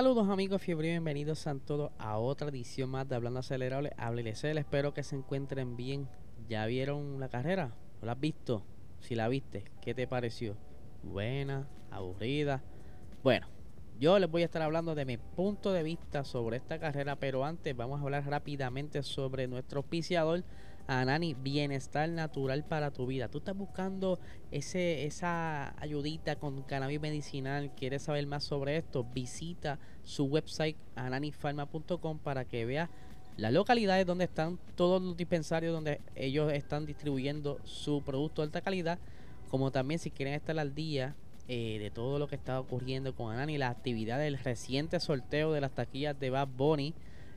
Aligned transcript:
Saludos 0.00 0.30
amigos 0.30 0.62
fiebre 0.62 0.88
bienvenidos 0.88 1.46
a 1.46 1.54
todos 1.56 1.92
a 1.98 2.16
otra 2.16 2.48
edición 2.48 2.88
más 2.88 3.06
de 3.06 3.16
Hablando 3.16 3.40
Acelerable. 3.40 3.92
Hábleles, 3.98 4.42
espero 4.42 4.94
que 4.94 5.02
se 5.02 5.14
encuentren 5.14 5.76
bien. 5.76 6.08
¿Ya 6.48 6.64
vieron 6.64 7.20
la 7.20 7.28
carrera? 7.28 7.74
¿Lo 8.00 8.10
has 8.10 8.18
visto? 8.18 8.64
Si 9.00 9.14
la 9.14 9.28
viste, 9.28 9.64
¿qué 9.82 9.92
te 9.92 10.06
pareció? 10.06 10.56
¿Buena? 11.02 11.68
¿Aburrida? 11.90 12.62
Bueno, 13.22 13.48
yo 13.98 14.18
les 14.18 14.30
voy 14.30 14.40
a 14.40 14.46
estar 14.46 14.62
hablando 14.62 14.94
de 14.94 15.04
mi 15.04 15.18
punto 15.18 15.70
de 15.70 15.82
vista 15.82 16.24
sobre 16.24 16.56
esta 16.56 16.78
carrera, 16.78 17.16
pero 17.16 17.44
antes 17.44 17.76
vamos 17.76 18.00
a 18.00 18.02
hablar 18.02 18.24
rápidamente 18.24 19.02
sobre 19.02 19.48
nuestro 19.48 19.80
auspiciador 19.80 20.44
Anani, 20.90 21.34
bienestar 21.34 22.08
natural 22.08 22.64
para 22.64 22.90
tu 22.90 23.06
vida. 23.06 23.28
Tú 23.28 23.38
estás 23.38 23.56
buscando 23.56 24.18
ese, 24.50 25.04
esa 25.06 25.80
ayudita 25.80 26.34
con 26.34 26.62
cannabis 26.62 27.00
medicinal, 27.00 27.70
quieres 27.76 28.02
saber 28.02 28.26
más 28.26 28.42
sobre 28.42 28.76
esto, 28.76 29.04
visita 29.04 29.78
su 30.02 30.24
website 30.24 30.76
ananifarma.com 30.96 32.18
para 32.18 32.44
que 32.44 32.64
veas 32.64 32.90
las 33.36 33.52
localidades 33.52 34.04
donde 34.04 34.24
están 34.24 34.58
todos 34.74 35.00
los 35.00 35.16
dispensarios 35.16 35.72
donde 35.72 36.00
ellos 36.16 36.52
están 36.52 36.86
distribuyendo 36.86 37.60
su 37.62 38.02
producto 38.02 38.42
de 38.42 38.46
alta 38.46 38.60
calidad, 38.60 38.98
como 39.48 39.70
también 39.70 40.00
si 40.00 40.10
quieren 40.10 40.34
estar 40.34 40.58
al 40.58 40.74
día 40.74 41.14
eh, 41.46 41.78
de 41.78 41.92
todo 41.92 42.18
lo 42.18 42.26
que 42.26 42.34
está 42.34 42.58
ocurriendo 42.58 43.14
con 43.14 43.32
Anani, 43.32 43.58
la 43.58 43.68
actividad 43.68 44.18
del 44.18 44.38
reciente 44.38 44.98
sorteo 44.98 45.52
de 45.52 45.60
las 45.60 45.70
taquillas 45.70 46.18
de 46.18 46.30
Bad 46.30 46.48
Bunny 46.48 46.94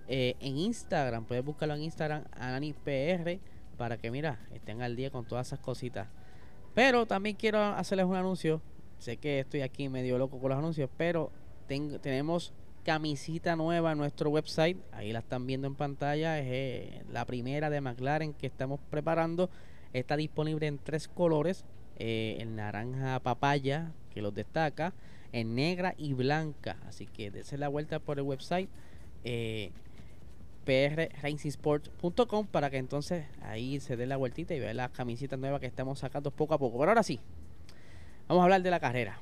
eh, 0.07 0.35
en 0.39 0.57
Instagram. 0.57 1.25
Puedes 1.25 1.43
buscarlo 1.43 1.75
en 1.75 1.83
Instagram, 1.83 2.23
AnaniPR, 2.31 3.39
para 3.77 3.97
que, 3.97 4.11
mira, 4.11 4.39
estén 4.53 4.81
al 4.81 4.95
día 4.95 5.09
con 5.09 5.25
todas 5.25 5.47
esas 5.47 5.59
cositas. 5.59 6.07
Pero 6.73 7.05
también 7.05 7.35
quiero 7.35 7.59
hacerles 7.59 8.05
un 8.05 8.15
anuncio. 8.15 8.61
Sé 8.97 9.17
que 9.17 9.39
estoy 9.39 9.61
aquí 9.61 9.89
medio 9.89 10.17
loco 10.17 10.39
con 10.39 10.49
los 10.49 10.57
anuncios, 10.57 10.89
pero 10.97 11.31
tenemos 11.67 12.53
camisita 12.83 13.55
nueva 13.55 13.93
en 13.93 13.97
nuestro 13.97 14.29
website. 14.29 14.77
Ahí 14.91 15.11
la 15.11 15.19
están 15.19 15.47
viendo 15.47 15.67
en 15.67 15.75
pantalla. 15.75 16.39
Es 16.39 16.45
eh, 16.47 17.03
la 17.11 17.25
primera 17.25 17.69
de 17.69 17.81
McLaren 17.81 18.33
que 18.33 18.47
estamos 18.47 18.79
preparando. 18.89 19.49
Está 19.93 20.17
disponible 20.17 20.67
en 20.67 20.79
tres 20.79 21.07
colores. 21.07 21.65
Eh, 21.97 22.37
en 22.39 22.55
naranja 22.55 23.19
papaya, 23.19 23.91
que 24.13 24.21
los 24.21 24.33
destaca. 24.33 24.93
En 25.31 25.55
negra 25.55 25.95
y 25.97 26.13
blanca. 26.13 26.77
Así 26.87 27.07
que 27.07 27.31
dense 27.31 27.57
la 27.57 27.67
vuelta 27.67 27.99
por 27.99 28.17
el 28.17 28.25
website. 28.25 28.69
Eh, 29.23 29.71
prracingsport.com 30.65 32.47
para 32.47 32.69
que 32.69 32.77
entonces 32.77 33.25
ahí 33.41 33.79
se 33.79 33.97
dé 33.97 34.05
la 34.05 34.17
vueltita 34.17 34.53
y 34.53 34.59
vea 34.59 34.73
las 34.73 34.91
camisitas 34.91 35.37
nuevas 35.39 35.59
que 35.59 35.67
estamos 35.67 35.99
sacando 35.99 36.31
poco 36.31 36.53
a 36.53 36.57
poco. 36.57 36.77
Pero 36.79 36.91
ahora 36.91 37.03
sí, 37.03 37.19
vamos 38.27 38.41
a 38.41 38.43
hablar 38.45 38.61
de 38.61 38.71
la 38.71 38.79
carrera. 38.79 39.19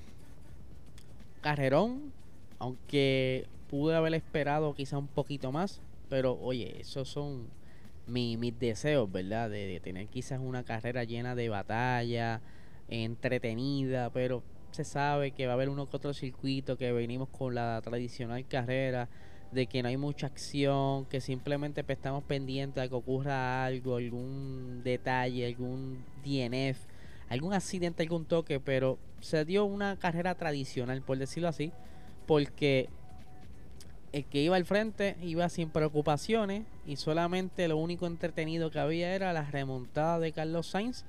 Carrerón, 1.42 2.12
aunque 2.60 3.48
pude 3.70 3.96
haber 3.96 4.14
esperado 4.14 4.74
quizá 4.76 4.98
un 4.98 5.08
poquito 5.08 5.52
más, 5.52 5.82
pero 6.10 6.40
oye, 6.42 6.82
esos 6.82 7.10
son 7.10 7.48
mis 8.08 8.60
deseos, 8.60 9.12
¿verdad? 9.12 9.50
De, 9.50 9.66
de, 9.68 9.80
tener 9.80 10.08
quizás 10.08 10.40
una 10.40 10.64
carrera 10.64 11.04
llena 11.04 11.34
de 11.36 11.50
batalla, 11.50 12.42
entretenida, 12.90 14.10
pero 14.12 14.44
se 14.72 14.84
sabe 14.84 15.32
que 15.32 15.48
va 15.48 15.54
a 15.54 15.56
haber 15.56 15.70
uno 15.70 15.90
que 15.90 15.98
otro 15.98 16.14
circuito 16.14 16.78
que 16.78 16.92
venimos 16.92 17.30
con 17.30 17.56
la 17.56 17.82
tradicional 17.84 18.46
carrera 18.48 19.10
de 19.52 19.68
que 19.68 19.84
no 19.84 19.90
hay 19.90 19.98
mucha 19.98 20.28
acción, 20.28 21.06
que 21.06 21.22
simplemente 21.22 21.84
pues, 21.84 21.98
estamos 21.98 22.24
pendientes 22.24 22.82
de 22.82 22.90
que 22.90 22.96
ocurra 22.96 23.66
algo, 23.66 23.98
algún 23.98 24.82
detalle, 24.84 25.46
algún 25.46 26.04
DNF, 26.24 26.80
algún 27.30 27.54
accidente, 27.54 28.04
algún 28.04 28.26
toque, 28.26 28.60
pero 28.60 28.98
se 29.20 29.46
dio 29.46 29.66
una 29.66 29.98
carrera 29.98 30.36
tradicional, 30.36 31.02
por 31.02 31.18
decirlo 31.18 31.50
así, 31.50 31.72
porque 32.28 32.90
el 34.14 34.26
que 34.26 34.42
iba 34.42 34.56
al 34.56 34.66
frente 34.66 35.16
iba 35.22 35.48
sin 35.50 35.70
preocupaciones 35.70 36.64
y 36.86 36.98
solamente 36.98 37.68
lo 37.68 37.78
único 37.78 38.08
entretenido 38.08 38.72
que 38.72 38.80
había 38.80 39.16
era 39.16 39.32
la 39.32 39.44
remontada 39.44 40.20
de 40.20 40.34
Carlos 40.34 40.68
Sainz 40.68 41.06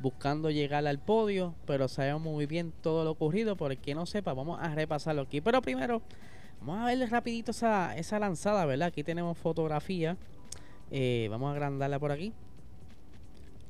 buscando 0.00 0.50
llegar 0.50 0.86
al 0.86 0.98
podio, 0.98 1.54
pero 1.66 1.88
sabemos 1.88 2.22
muy 2.22 2.46
bien 2.46 2.72
todo 2.82 3.04
lo 3.04 3.10
ocurrido, 3.10 3.56
por 3.56 3.72
el 3.72 3.78
que 3.78 3.94
no 3.94 4.06
sepa, 4.06 4.32
vamos 4.32 4.58
a 4.62 4.74
repasarlo 4.74 5.22
aquí. 5.22 5.40
Pero 5.40 5.60
primero 5.60 6.02
Vamos 6.60 6.80
a 6.80 6.86
ver 6.86 7.10
rapidito 7.10 7.52
esa, 7.52 7.96
esa 7.96 8.18
lanzada, 8.18 8.66
¿verdad? 8.66 8.88
Aquí 8.88 9.04
tenemos 9.04 9.38
fotografía. 9.38 10.16
Eh, 10.90 11.28
vamos 11.30 11.48
a 11.48 11.52
agrandarla 11.52 11.98
por 11.98 12.10
aquí. 12.10 12.32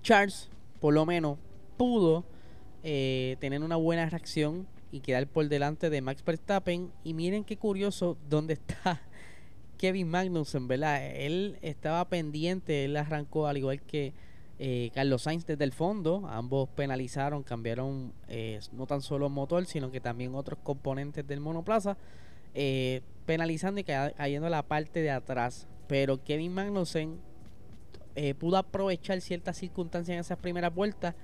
Charles, 0.03 0.49
por 0.81 0.95
lo 0.95 1.05
menos, 1.05 1.39
pudo 1.77 2.25
eh, 2.83 3.37
tener 3.41 3.63
una 3.63 3.77
buena 3.77 4.09
reacción 4.09 4.67
y 4.91 5.01
quedar 5.01 5.27
por 5.27 5.49
delante 5.49 5.91
de 5.91 6.01
Max 6.01 6.25
Verstappen. 6.25 6.91
Y 7.05 7.13
miren 7.13 7.45
qué 7.45 7.59
curioso 7.59 8.17
dónde 8.29 8.55
está 8.55 9.03
Kevin 9.77 10.09
Magnussen, 10.09 10.67
¿verdad? 10.67 11.05
Él 11.15 11.59
estaba 11.61 12.09
pendiente, 12.09 12.87
él 12.87 12.97
arrancó 12.97 13.47
al 13.47 13.59
igual 13.59 13.83
que 13.83 14.15
eh, 14.59 14.91
Carlos 14.95 15.23
Sainz 15.23 15.45
desde 15.45 15.65
el 15.65 15.73
fondo. 15.73 16.27
Ambos 16.27 16.71
penalizaron, 16.71 17.43
cambiaron 17.43 18.15
no 18.73 18.87
tan 18.87 19.03
solo 19.03 19.29
motor, 19.29 19.67
sino 19.67 19.91
que 19.91 20.01
también 20.01 20.35
otros 20.35 20.59
componentes 20.63 21.27
del 21.27 21.41
monoplaza 21.41 21.99
eh, 22.61 23.03
penalizando 23.25 23.81
y 23.81 23.85
cayendo 23.85 24.49
la 24.49 24.65
parte 24.65 25.01
de 25.01 25.13
atrás. 25.13 25.69
Pero 25.87 26.25
Kevin 26.25 26.55
Magnussen 26.55 27.21
eh, 28.17 28.35
pudo 28.35 28.57
aprovechar 28.57 29.21
ciertas 29.21 29.59
circunstancias 29.59 30.13
en 30.13 30.19
esas 30.19 30.39
primeras 30.39 30.75
vueltas 30.75 31.15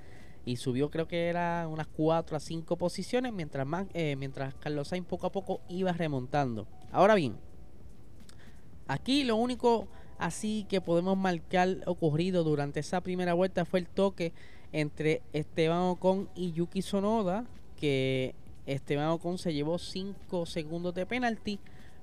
y 0.45 0.56
subió 0.59 0.93
creo 0.93 1.09
que 1.09 1.27
era 1.27 1.67
unas 1.67 1.89
4 1.89 2.37
a 2.37 2.41
5 2.41 2.77
posiciones 2.77 3.33
mientras, 3.33 3.67
eh, 3.95 4.15
mientras 4.15 4.55
Carlos 4.55 4.87
Sainz 4.87 5.09
poco 5.09 5.27
a 5.27 5.33
poco 5.33 5.61
iba 5.69 5.91
remontando. 5.93 6.69
Ahora 6.93 7.17
bien, 7.17 7.34
aquí 8.87 9.25
lo 9.25 9.34
único 9.34 9.89
así 10.19 10.66
que 10.69 10.81
podemos 10.81 11.19
marcar 11.19 11.78
ocurrido 11.87 12.45
durante 12.45 12.78
esa 12.78 13.01
primera 13.01 13.34
vuelta 13.34 13.65
fue 13.65 13.81
el 13.81 13.89
toque 13.89 14.33
entre 14.71 15.21
Esteban 15.33 15.81
Ocon 15.81 16.28
y 16.37 16.53
Yuki 16.53 16.81
Sonoda 16.81 17.45
que 17.77 18.37
Esteban 18.66 19.08
Ocon 19.08 19.38
se 19.38 19.52
llevó 19.52 19.78
5 19.78 20.47
segundos 20.47 20.94
de 20.94 21.06
penalti. 21.06 21.58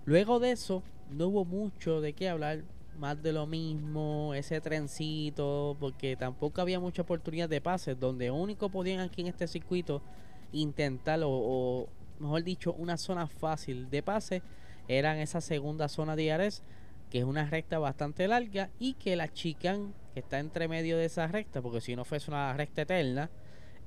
Luego 0.06 0.40
de 0.40 0.52
eso, 0.52 0.84
no 1.10 1.28
hubo 1.28 1.46
mucho 1.46 2.02
de 2.02 2.14
qué 2.14 2.30
hablar. 2.30 2.64
Más 2.98 3.24
de 3.24 3.32
lo 3.32 3.48
mismo, 3.48 4.34
ese 4.36 4.62
trencito, 4.62 5.76
porque 5.80 6.16
tampoco 6.16 6.62
había 6.62 6.80
mucha 6.80 7.02
oportunidad 7.02 7.50
de 7.50 7.62
pases. 7.62 8.00
Donde 8.00 8.30
único 8.30 8.70
podían 8.70 9.00
aquí 9.00 9.22
en 9.22 9.28
este 9.28 9.48
circuito 9.48 10.02
intentar, 10.52 11.20
o, 11.24 11.88
mejor 12.20 12.44
dicho, 12.44 12.74
una 12.74 12.98
zona 12.98 13.28
fácil 13.28 13.90
de 13.90 14.04
pase, 14.04 14.44
eran 14.88 15.18
esa 15.18 15.42
segunda 15.42 15.88
zona 15.88 16.16
de 16.16 16.32
Ares, 16.32 16.64
que 17.10 17.20
es 17.20 17.24
una 17.24 17.46
recta 17.46 17.80
bastante 17.80 18.28
larga 18.28 18.70
y 18.78 18.94
que 18.94 19.16
la 19.16 19.32
chican, 19.32 19.94
que 20.14 20.20
está 20.20 20.40
entre 20.40 20.68
medio 20.68 20.98
de 20.98 21.06
esa 21.06 21.28
recta, 21.28 21.62
porque 21.62 21.82
si 21.82 21.96
no 21.96 22.06
fuese 22.06 22.30
una 22.30 22.54
recta 22.54 22.84
eterna, 22.84 23.30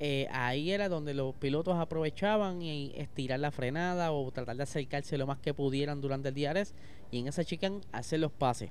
eh, 0.00 0.26
ahí 0.32 0.72
era 0.72 0.88
donde 0.88 1.14
los 1.14 1.34
pilotos 1.36 1.76
aprovechaban 1.76 2.62
y 2.62 2.92
estirar 2.96 3.38
la 3.40 3.50
frenada 3.50 4.12
o 4.12 4.30
tratar 4.32 4.56
de 4.56 4.64
acercarse 4.64 5.16
lo 5.16 5.26
más 5.26 5.38
que 5.38 5.54
pudieran 5.54 6.00
durante 6.00 6.28
el 6.30 6.34
DRS 6.34 6.74
y 7.10 7.20
en 7.20 7.28
esa 7.28 7.44
chican 7.44 7.80
hacer 7.92 8.20
los 8.20 8.32
pases. 8.32 8.70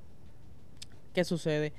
¿Qué 1.13 1.23
sucede? 1.23 1.73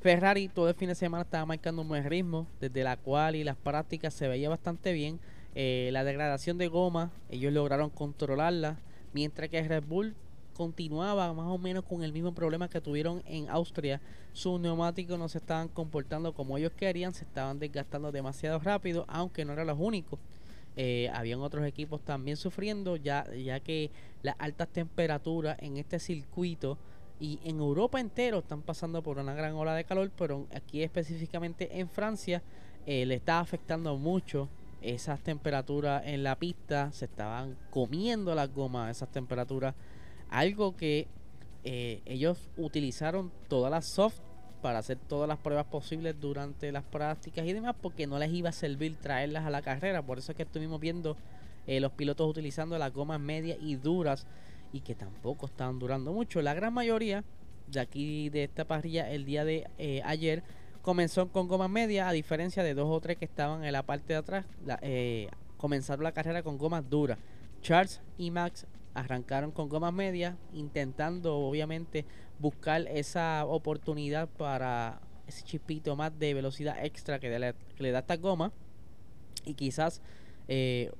Ferrari 0.00 0.48
todo 0.48 0.68
el 0.68 0.74
fin 0.74 0.88
de 0.88 0.94
semana 0.94 1.22
estaba 1.22 1.44
marcando 1.44 1.82
un 1.82 1.88
buen 1.88 2.04
ritmo, 2.04 2.46
desde 2.58 2.82
la 2.82 2.96
cual 2.96 3.36
y 3.36 3.44
las 3.44 3.56
prácticas 3.56 4.14
se 4.14 4.28
veía 4.28 4.48
bastante 4.48 4.92
bien. 4.92 5.20
Eh, 5.54 5.90
la 5.92 6.04
degradación 6.04 6.56
de 6.56 6.68
goma, 6.68 7.10
ellos 7.28 7.52
lograron 7.52 7.90
controlarla, 7.90 8.78
mientras 9.12 9.50
que 9.50 9.62
Red 9.62 9.84
Bull 9.84 10.14
continuaba 10.60 11.32
más 11.32 11.46
o 11.46 11.56
menos 11.56 11.86
con 11.86 12.02
el 12.02 12.12
mismo 12.12 12.34
problema 12.34 12.68
que 12.68 12.82
tuvieron 12.82 13.22
en 13.24 13.48
Austria. 13.48 13.98
Sus 14.34 14.60
neumáticos 14.60 15.18
no 15.18 15.26
se 15.26 15.38
estaban 15.38 15.68
comportando 15.68 16.34
como 16.34 16.58
ellos 16.58 16.72
querían, 16.76 17.14
se 17.14 17.24
estaban 17.24 17.58
desgastando 17.58 18.12
demasiado 18.12 18.58
rápido, 18.58 19.06
aunque 19.08 19.46
no 19.46 19.54
eran 19.54 19.68
los 19.68 19.78
únicos. 19.80 20.20
Eh, 20.76 21.10
habían 21.14 21.40
otros 21.40 21.64
equipos 21.64 22.02
también 22.02 22.36
sufriendo, 22.36 22.96
ya, 22.96 23.24
ya 23.32 23.60
que 23.60 23.90
las 24.22 24.36
altas 24.38 24.68
temperaturas 24.68 25.56
en 25.60 25.78
este 25.78 25.98
circuito 25.98 26.76
y 27.18 27.40
en 27.42 27.58
Europa 27.58 27.98
entero 27.98 28.40
están 28.40 28.60
pasando 28.60 29.02
por 29.02 29.16
una 29.16 29.32
gran 29.32 29.54
ola 29.54 29.74
de 29.74 29.84
calor, 29.84 30.10
pero 30.14 30.46
aquí 30.54 30.82
específicamente 30.82 31.80
en 31.80 31.88
Francia 31.88 32.42
eh, 32.84 33.06
le 33.06 33.14
está 33.14 33.40
afectando 33.40 33.96
mucho 33.96 34.50
esas 34.82 35.20
temperaturas 35.20 36.02
en 36.04 36.22
la 36.22 36.36
pista, 36.36 36.92
se 36.92 37.06
estaban 37.06 37.56
comiendo 37.70 38.34
las 38.34 38.52
gomas 38.52 38.94
esas 38.94 39.10
temperaturas 39.10 39.74
Algo 40.30 40.76
que 40.76 41.06
eh, 41.64 42.00
ellos 42.06 42.48
utilizaron 42.56 43.30
todas 43.48 43.70
las 43.70 43.84
soft 43.86 44.20
para 44.62 44.78
hacer 44.78 44.98
todas 44.98 45.28
las 45.28 45.38
pruebas 45.38 45.66
posibles 45.66 46.18
durante 46.20 46.70
las 46.72 46.84
prácticas 46.84 47.46
y 47.46 47.52
demás, 47.52 47.74
porque 47.80 48.06
no 48.06 48.18
les 48.18 48.32
iba 48.32 48.50
a 48.50 48.52
servir 48.52 48.96
traerlas 48.96 49.44
a 49.44 49.50
la 49.50 49.62
carrera. 49.62 50.02
Por 50.02 50.18
eso 50.18 50.32
es 50.32 50.36
que 50.36 50.42
estuvimos 50.42 50.80
viendo 50.80 51.16
eh, 51.66 51.80
los 51.80 51.92
pilotos 51.92 52.28
utilizando 52.28 52.78
las 52.78 52.92
gomas 52.92 53.20
medias 53.20 53.58
y 53.60 53.76
duras 53.76 54.26
y 54.72 54.80
que 54.80 54.94
tampoco 54.94 55.46
estaban 55.46 55.78
durando 55.78 56.12
mucho. 56.12 56.42
La 56.42 56.54
gran 56.54 56.72
mayoría 56.72 57.24
de 57.66 57.80
aquí 57.80 58.28
de 58.30 58.44
esta 58.44 58.64
parrilla 58.64 59.10
el 59.10 59.24
día 59.24 59.44
de 59.44 59.68
eh, 59.78 60.02
ayer 60.04 60.42
comenzó 60.82 61.28
con 61.28 61.48
gomas 61.48 61.70
medias, 61.70 62.08
a 62.08 62.12
diferencia 62.12 62.62
de 62.62 62.74
dos 62.74 62.88
o 62.88 63.00
tres 63.00 63.16
que 63.16 63.24
estaban 63.24 63.64
en 63.64 63.72
la 63.72 63.82
parte 63.82 64.14
de 64.14 64.18
atrás, 64.18 64.46
eh, 64.82 65.28
comenzaron 65.56 66.04
la 66.04 66.12
carrera 66.12 66.42
con 66.42 66.58
gomas 66.58 66.88
duras. 66.88 67.18
Charles 67.60 68.00
y 68.16 68.30
Max 68.30 68.66
arrancaron 68.94 69.52
con 69.52 69.68
gomas 69.68 69.92
medias, 69.92 70.36
intentando 70.52 71.36
obviamente 71.38 72.04
buscar 72.38 72.86
esa 72.88 73.44
oportunidad 73.46 74.28
para 74.28 75.00
ese 75.26 75.42
chipito 75.44 75.94
más 75.96 76.18
de 76.18 76.34
velocidad 76.34 76.84
extra 76.84 77.18
que 77.18 77.54
le, 77.78 77.92
da 77.92 77.98
esta 78.00 78.16
goma. 78.16 78.52
Y 79.44 79.54
quizás 79.54 80.02
eh, 80.48 80.90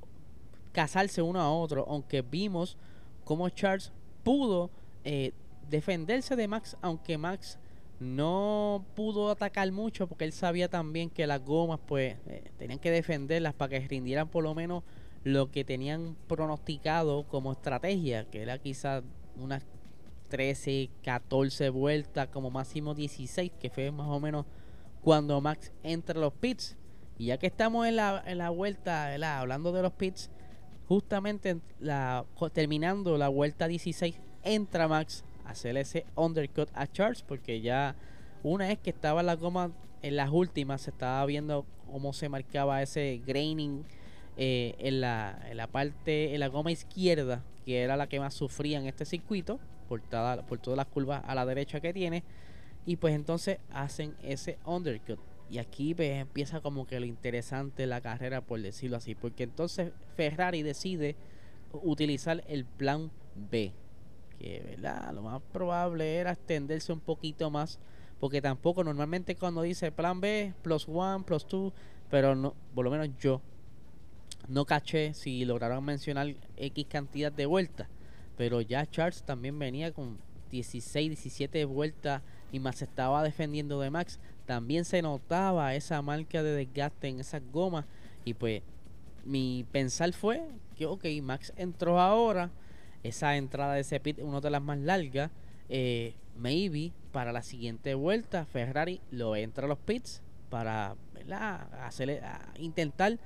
casarse 0.72 1.22
uno 1.22 1.40
a 1.40 1.52
otro, 1.52 1.84
aunque 1.88 2.22
vimos 2.22 2.76
como 3.24 3.48
Charles 3.48 3.92
pudo 4.22 4.70
eh, 5.04 5.32
defenderse 5.68 6.36
de 6.36 6.48
Max, 6.48 6.76
aunque 6.80 7.18
Max 7.18 7.58
no 8.00 8.84
pudo 8.96 9.30
atacar 9.30 9.70
mucho 9.72 10.06
porque 10.06 10.24
él 10.24 10.32
sabía 10.32 10.68
también 10.68 11.10
que 11.10 11.26
las 11.26 11.44
gomas 11.44 11.80
pues 11.86 12.16
eh, 12.26 12.50
tenían 12.58 12.78
que 12.78 12.90
defenderlas 12.90 13.52
para 13.52 13.68
que 13.68 13.86
rindieran 13.86 14.28
por 14.28 14.42
lo 14.42 14.54
menos 14.54 14.82
lo 15.24 15.50
que 15.50 15.64
tenían 15.64 16.16
pronosticado 16.28 17.24
como 17.24 17.52
estrategia, 17.52 18.24
que 18.30 18.42
era 18.42 18.58
quizás 18.58 19.02
unas 19.36 19.64
13, 20.28 20.90
14 21.02 21.70
vueltas, 21.70 22.28
como 22.28 22.50
máximo 22.50 22.94
16, 22.94 23.52
que 23.60 23.70
fue 23.70 23.90
más 23.90 24.08
o 24.08 24.20
menos 24.20 24.46
cuando 25.02 25.40
Max 25.40 25.72
entra 25.82 26.18
a 26.18 26.22
los 26.22 26.32
pits. 26.32 26.76
Y 27.18 27.26
ya 27.26 27.38
que 27.38 27.46
estamos 27.46 27.86
en 27.86 27.96
la, 27.96 28.22
en 28.26 28.38
la 28.38 28.50
vuelta, 28.50 29.12
hablando 29.38 29.72
de 29.72 29.82
los 29.82 29.92
pits, 29.92 30.30
justamente 30.88 31.60
la, 31.78 32.24
terminando 32.52 33.18
la 33.18 33.28
vuelta 33.28 33.68
16, 33.68 34.16
entra 34.42 34.88
Max 34.88 35.24
hacer 35.44 35.76
ese 35.76 36.06
undercut 36.16 36.70
a 36.74 36.86
Charles 36.86 37.22
porque 37.22 37.60
ya 37.60 37.96
una 38.42 38.68
vez 38.68 38.78
que 38.78 38.90
estaba 38.90 39.22
la 39.22 39.36
goma 39.36 39.72
en 40.02 40.16
las 40.16 40.30
últimas 40.30 40.82
se 40.82 40.90
estaba 40.90 41.24
viendo 41.26 41.66
cómo 41.90 42.12
se 42.12 42.28
marcaba 42.28 42.82
ese 42.82 43.20
graining 43.26 43.84
eh, 44.42 44.74
en, 44.78 45.00
la, 45.00 45.38
en 45.50 45.56
la 45.56 45.66
parte 45.66 46.34
en 46.34 46.40
la 46.40 46.48
goma 46.48 46.72
izquierda 46.72 47.44
que 47.64 47.82
era 47.82 47.96
la 47.96 48.08
que 48.08 48.18
más 48.18 48.34
sufría 48.34 48.78
en 48.78 48.86
este 48.86 49.04
circuito 49.04 49.60
por, 49.88 50.00
por 50.00 50.58
todas 50.58 50.76
las 50.76 50.86
curvas 50.86 51.22
a 51.26 51.34
la 51.34 51.44
derecha 51.44 51.80
que 51.80 51.92
tiene 51.92 52.24
y 52.86 52.96
pues 52.96 53.14
entonces 53.14 53.58
hacen 53.70 54.14
ese 54.22 54.58
undercut 54.64 55.18
y 55.50 55.58
aquí 55.58 55.94
pues, 55.94 56.10
empieza 56.12 56.60
como 56.60 56.86
que 56.86 56.98
lo 56.98 57.06
interesante 57.06 57.82
de 57.82 57.86
la 57.86 58.00
carrera 58.00 58.40
por 58.40 58.60
decirlo 58.60 58.96
así 58.96 59.14
porque 59.14 59.42
entonces 59.42 59.92
Ferrari 60.16 60.62
decide 60.62 61.16
utilizar 61.82 62.42
el 62.48 62.64
plan 62.64 63.10
B 63.50 63.72
que 64.40 64.62
¿verdad? 64.70 65.12
lo 65.12 65.22
más 65.22 65.42
probable 65.52 66.16
era 66.16 66.32
extenderse 66.32 66.92
un 66.92 67.00
poquito 67.00 67.50
más, 67.50 67.78
porque 68.18 68.40
tampoco 68.40 68.82
normalmente 68.82 69.36
cuando 69.36 69.62
dice 69.62 69.92
plan 69.92 70.20
B, 70.20 70.54
plus 70.62 70.88
one, 70.88 71.24
plus 71.24 71.46
two, 71.46 71.72
pero 72.10 72.34
no, 72.34 72.54
por 72.74 72.84
lo 72.84 72.90
menos 72.90 73.10
yo 73.18 73.42
no 74.48 74.64
caché 74.64 75.14
si 75.14 75.44
lograron 75.44 75.84
mencionar 75.84 76.34
X 76.56 76.86
cantidad 76.88 77.32
de 77.32 77.46
vueltas, 77.46 77.88
pero 78.36 78.60
ya 78.60 78.86
Charles 78.86 79.22
también 79.22 79.58
venía 79.58 79.92
con 79.92 80.18
16, 80.50 81.10
17 81.10 81.64
vueltas 81.64 82.22
y 82.52 82.58
más 82.58 82.82
estaba 82.82 83.22
defendiendo 83.22 83.80
de 83.80 83.90
Max, 83.90 84.18
también 84.46 84.84
se 84.84 85.02
notaba 85.02 85.74
esa 85.74 86.02
marca 86.02 86.42
de 86.42 86.52
desgaste 86.52 87.08
en 87.08 87.20
esas 87.20 87.42
gomas 87.52 87.84
y 88.24 88.34
pues 88.34 88.62
mi 89.24 89.64
pensar 89.70 90.12
fue 90.12 90.42
que 90.76 90.86
ok, 90.86 91.04
Max 91.22 91.52
entró 91.56 92.00
ahora, 92.00 92.50
esa 93.02 93.36
entrada 93.36 93.74
de 93.74 93.80
ese 93.80 94.00
pit, 94.00 94.18
una 94.20 94.40
de 94.40 94.50
las 94.50 94.62
más 94.62 94.78
largas. 94.78 95.30
Eh, 95.68 96.14
maybe 96.36 96.92
para 97.12 97.32
la 97.32 97.42
siguiente 97.42 97.94
vuelta 97.94 98.44
Ferrari 98.44 99.00
lo 99.12 99.36
entra 99.36 99.66
a 99.66 99.68
los 99.68 99.78
pits 99.78 100.20
para 100.48 100.96
Hacerle, 101.82 102.20
intentar 102.58 103.18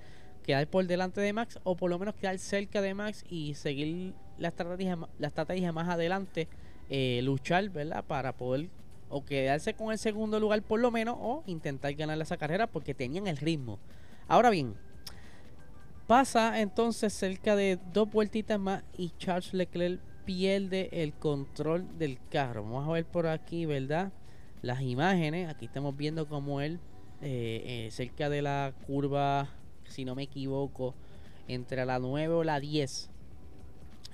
quedar 0.45 0.67
por 0.69 0.87
delante 0.87 1.21
de 1.21 1.33
Max 1.33 1.59
o 1.65 1.77
por 1.77 1.91
lo 1.91 1.99
menos 1.99 2.15
quedar 2.15 2.39
cerca 2.39 2.81
de 2.81 2.95
Max 2.95 3.25
y 3.29 3.55
seguir 3.55 4.15
la 4.39 4.49
estrategia, 4.49 5.73
más 5.73 5.89
adelante, 5.89 6.49
eh, 6.89 7.21
luchar 7.23 7.69
¿verdad? 7.71 8.05
para 8.05 8.37
poder 8.37 8.69
o 9.09 9.25
quedarse 9.25 9.75
con 9.75 9.91
el 9.91 9.99
segundo 9.99 10.39
lugar 10.39 10.63
por 10.63 10.81
lo 10.81 10.91
menos 10.91 11.17
o 11.19 11.43
intentar 11.47 11.93
ganar 11.95 12.21
esa 12.21 12.37
carrera 12.37 12.67
porque 12.67 12.95
tenían 12.95 13.27
el 13.27 13.37
ritmo. 13.37 13.79
Ahora 14.29 14.51
bien, 14.51 14.75
Pasa 16.07 16.61
entonces 16.61 17.15
cerca 17.15 17.57
de 17.57 17.79
dos 17.95 18.11
vueltitas 18.11 18.61
más 18.61 18.83
y 18.99 19.11
Charles 19.17 19.55
Leclerc 19.55 20.01
pierde 20.27 20.91
el 20.93 21.15
control 21.15 21.97
del 21.97 22.19
carro. 22.31 22.63
Vamos 22.63 22.87
a 22.87 22.93
ver 22.93 23.07
por 23.07 23.27
aquí, 23.27 23.65
¿verdad? 23.65 24.13
Las 24.61 24.83
imágenes. 24.83 25.49
Aquí 25.49 25.65
estamos 25.65 25.97
viendo 25.97 26.29
como 26.29 26.61
él, 26.61 26.79
eh, 27.23 27.87
eh, 27.87 27.91
cerca 27.91 28.29
de 28.29 28.43
la 28.43 28.75
curva, 28.87 29.49
si 29.89 30.05
no 30.05 30.15
me 30.15 30.25
equivoco, 30.25 30.95
entre 31.49 31.85
la 31.85 31.99
9 31.99 32.35
o 32.35 32.45
la 32.45 32.61
10. 32.61 33.11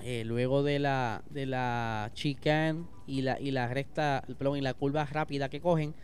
Eh, 0.02 0.24
luego 0.24 0.62
de 0.62 0.78
la 0.78 1.22
de 1.28 1.44
la 1.44 2.10
chicane 2.14 2.84
y 3.06 3.20
la 3.20 3.38
y 3.38 3.50
la 3.50 3.68
recta 3.68 4.24
y 4.28 4.60
la 4.62 4.72
curva 4.72 5.04
rápida 5.04 5.50
que 5.50 5.60
cogen 5.60 5.94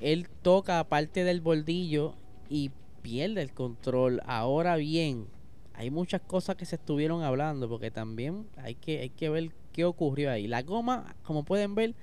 él 0.00 0.28
toca 0.42 0.82
parte 0.84 1.24
del 1.24 1.40
bordillo 1.40 2.14
y 2.48 2.70
pierde 3.02 3.42
el 3.42 3.52
control. 3.52 4.20
Ahora 4.26 4.76
bien, 4.76 5.26
hay 5.74 5.90
muchas 5.90 6.20
cosas 6.20 6.56
que 6.56 6.66
se 6.66 6.76
estuvieron 6.76 7.22
hablando 7.22 7.68
porque 7.68 7.90
también 7.90 8.46
hay 8.56 8.74
que, 8.74 9.00
hay 9.00 9.10
que 9.10 9.30
ver 9.30 9.50
qué 9.72 9.84
ocurrió 9.84 10.30
ahí. 10.30 10.46
La 10.46 10.62
goma, 10.62 11.16
como 11.22 11.44
pueden 11.44 11.74
ver, 11.74 11.94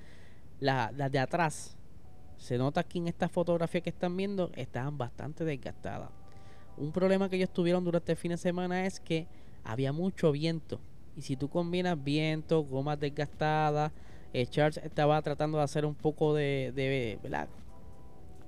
las 0.60 1.12
de 1.12 1.18
atrás, 1.18 1.76
se 2.36 2.58
nota 2.58 2.80
aquí 2.80 2.98
en 2.98 3.08
esta 3.08 3.28
fotografía 3.28 3.80
que 3.80 3.90
están 3.90 4.16
viendo, 4.16 4.50
estaban 4.54 4.98
bastante 4.98 5.44
desgastadas. 5.44 6.10
Un 6.76 6.92
problema 6.92 7.28
que 7.28 7.36
ellos 7.36 7.52
tuvieron 7.52 7.84
durante 7.84 8.12
el 8.12 8.18
fin 8.18 8.30
de 8.30 8.36
semana 8.36 8.86
es 8.86 9.00
que 9.00 9.26
había 9.62 9.92
mucho 9.92 10.32
viento. 10.32 10.80
Y 11.16 11.22
si 11.22 11.36
tú 11.36 11.48
combinas 11.48 12.02
viento, 12.02 12.62
gomas 12.64 12.98
desgastadas, 12.98 13.92
eh, 14.32 14.46
Charles 14.46 14.78
estaba 14.78 15.20
tratando 15.22 15.58
de 15.58 15.64
hacer 15.64 15.86
un 15.86 15.94
poco 15.94 16.34
de, 16.34 16.72
de 16.74 17.18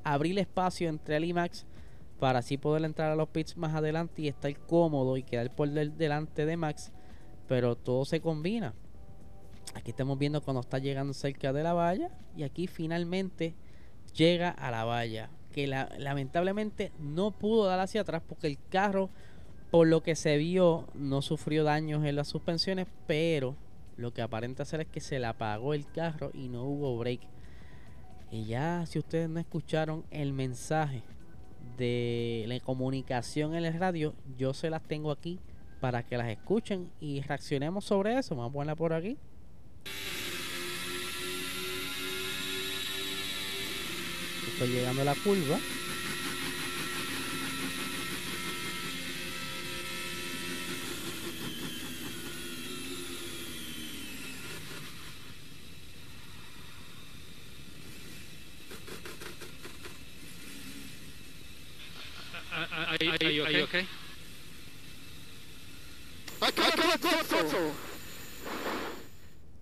abrir 0.02 0.38
espacio 0.38 0.88
entre 0.88 1.16
el 1.16 1.24
IMAX 1.24 1.64
para 2.18 2.40
así 2.40 2.56
poder 2.56 2.84
entrar 2.84 3.12
a 3.12 3.16
los 3.16 3.28
pits 3.28 3.56
más 3.56 3.74
adelante 3.74 4.22
y 4.22 4.28
estar 4.28 4.54
cómodo 4.60 5.16
y 5.16 5.22
quedar 5.22 5.54
por 5.54 5.68
delante 5.68 6.46
de 6.46 6.56
Max. 6.56 6.92
Pero 7.46 7.76
todo 7.76 8.04
se 8.04 8.20
combina. 8.20 8.74
Aquí 9.74 9.90
estamos 9.90 10.18
viendo 10.18 10.40
cuando 10.42 10.60
está 10.60 10.78
llegando 10.78 11.12
cerca 11.12 11.52
de 11.52 11.62
la 11.62 11.74
valla 11.74 12.10
y 12.36 12.44
aquí 12.44 12.66
finalmente 12.66 13.54
llega 14.14 14.50
a 14.50 14.70
la 14.70 14.84
valla. 14.84 15.30
Que 15.56 15.66
lamentablemente 15.66 16.92
no 17.00 17.32
pudo 17.32 17.64
dar 17.64 17.80
hacia 17.80 18.02
atrás 18.02 18.22
porque 18.28 18.46
el 18.46 18.58
carro, 18.68 19.10
por 19.72 19.88
lo 19.88 20.04
que 20.04 20.14
se 20.14 20.36
vio, 20.36 20.86
no 20.94 21.22
sufrió 21.22 21.64
daños 21.64 22.04
en 22.04 22.14
las 22.14 22.28
suspensiones, 22.28 22.86
pero 23.08 23.56
lo 23.96 24.12
que 24.12 24.22
aparenta 24.22 24.64
ser 24.64 24.82
es 24.82 24.86
que 24.86 25.00
se 25.00 25.18
le 25.18 25.26
apagó 25.26 25.74
el 25.74 25.90
carro 25.90 26.30
y 26.34 26.48
no 26.48 26.62
hubo 26.62 26.96
break. 26.98 27.20
Y 28.30 28.44
ya, 28.44 28.84
si 28.86 28.98
ustedes 28.98 29.28
no 29.28 29.40
escucharon 29.40 30.04
el 30.10 30.32
mensaje 30.32 31.02
de 31.78 32.44
la 32.46 32.60
comunicación 32.60 33.54
en 33.54 33.64
el 33.64 33.78
radio, 33.78 34.14
yo 34.36 34.52
se 34.52 34.70
las 34.70 34.82
tengo 34.82 35.10
aquí 35.10 35.40
para 35.80 36.02
que 36.02 36.18
las 36.18 36.28
escuchen 36.28 36.90
y 37.00 37.22
reaccionemos 37.22 37.86
sobre 37.86 38.18
eso. 38.18 38.36
Vamos 38.36 38.50
a 38.50 38.52
ponerla 38.52 38.76
por 38.76 38.92
aquí. 38.92 39.16
Estoy 44.56 44.70
llegando 44.70 45.02
a 45.02 45.04
la 45.04 45.14
curva. 45.14 45.58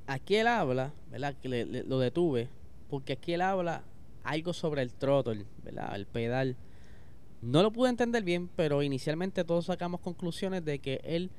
Aquí 0.06 0.36
él 0.36 0.46
habla, 0.46 0.92
¿verdad? 1.10 1.34
Que 1.42 1.82
lo 1.84 1.98
detuve, 1.98 2.48
porque 2.88 3.14
aquí 3.14 3.32
él 3.32 3.42
habla 3.42 3.82
algo 4.24 4.52
sobre 4.52 4.82
el 4.82 4.92
throttle, 4.92 5.44
¿verdad? 5.62 5.94
El 5.94 6.06
pedal. 6.06 6.56
No 7.42 7.62
lo 7.62 7.70
pude 7.70 7.90
entender 7.90 8.24
bien, 8.24 8.48
pero 8.56 8.82
inicialmente 8.82 9.44
todos 9.44 9.66
sacamos 9.66 10.00
conclusiones 10.00 10.64
de 10.64 10.78
que 10.78 11.00
él 11.04 11.30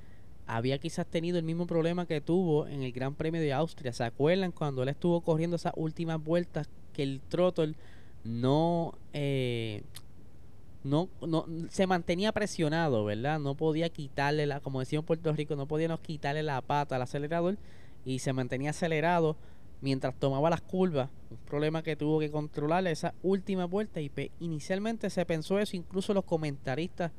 había 0.47 0.77
quizás 0.77 1.07
tenido 1.07 1.39
el 1.39 1.43
mismo 1.43 1.65
problema 1.65 2.05
que 2.05 2.21
tuvo 2.21 2.67
en 2.67 2.83
el 2.83 2.91
Gran 2.91 3.15
Premio 3.15 3.41
de 3.41 3.51
Austria. 3.51 3.91
¿Se 3.91 4.03
acuerdan 4.03 4.51
cuando 4.51 4.83
él 4.83 4.89
estuvo 4.89 5.21
corriendo 5.21 5.55
esas 5.55 5.73
últimas 5.75 6.23
vueltas 6.23 6.69
que 6.93 7.03
el 7.03 7.21
throttle 7.27 7.73
no, 8.23 8.93
eh, 9.13 9.81
no, 10.83 11.09
no 11.25 11.45
se 11.69 11.87
mantenía 11.87 12.31
presionado, 12.31 13.03
¿verdad? 13.05 13.39
No 13.39 13.55
podía 13.55 13.89
quitarle 13.89 14.45
la, 14.45 14.59
como 14.59 14.79
decía 14.79 15.01
Puerto 15.01 15.33
Rico, 15.33 15.55
no 15.55 15.67
podíamos 15.67 15.99
quitarle 16.01 16.43
la 16.43 16.61
pata 16.61 16.95
al 16.95 17.01
acelerador 17.01 17.57
y 18.05 18.19
se 18.19 18.33
mantenía 18.33 18.69
acelerado 18.69 19.35
mientras 19.85 20.15
tomaba 20.15 20.49
las 20.49 20.61
curvas, 20.61 21.11
un 21.29 21.37
problema 21.45 21.83
que 21.83 21.95
tuvo 21.95 22.19
que 22.19 22.31
controlar 22.31 22.87
esa 22.87 23.13
última 23.21 23.65
vuelta 23.65 24.01
y 24.01 24.11
inicialmente 24.39 25.11
se 25.11 25.23
pensó 25.27 25.59
eso, 25.59 25.77
incluso 25.77 26.11
los 26.11 26.23
comentaristas 26.23 27.11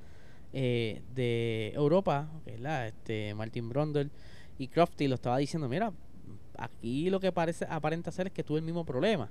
eh, 0.52 1.00
de 1.14 1.70
Europa, 1.76 2.28
¿verdad? 2.44 2.88
Este, 2.88 3.32
Martin 3.34 3.68
Brundle 3.68 4.10
y 4.58 4.66
Crofty 4.66 5.06
lo 5.06 5.14
estaba 5.14 5.38
diciendo, 5.38 5.68
mira, 5.68 5.92
aquí 6.58 7.08
lo 7.08 7.20
que 7.20 7.30
parece 7.30 7.66
aparenta 7.70 8.10
ser 8.10 8.26
es 8.26 8.32
que 8.32 8.42
tuvo 8.42 8.56
el 8.56 8.64
mismo 8.64 8.84
problema. 8.84 9.30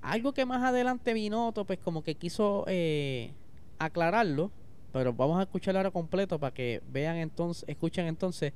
Algo 0.00 0.32
que 0.32 0.44
más 0.44 0.64
adelante 0.64 1.14
Binotto 1.14 1.64
pues 1.64 1.78
como 1.78 2.02
que 2.02 2.16
quiso 2.16 2.64
eh, 2.66 3.30
aclararlo, 3.78 4.50
pero 4.92 5.12
vamos 5.12 5.38
a 5.38 5.42
escucharlo 5.42 5.78
ahora 5.78 5.92
completo 5.92 6.40
para 6.40 6.52
que 6.52 6.82
vean 6.90 7.18
entonces, 7.18 7.68
escuchen 7.68 8.08
entonces 8.08 8.52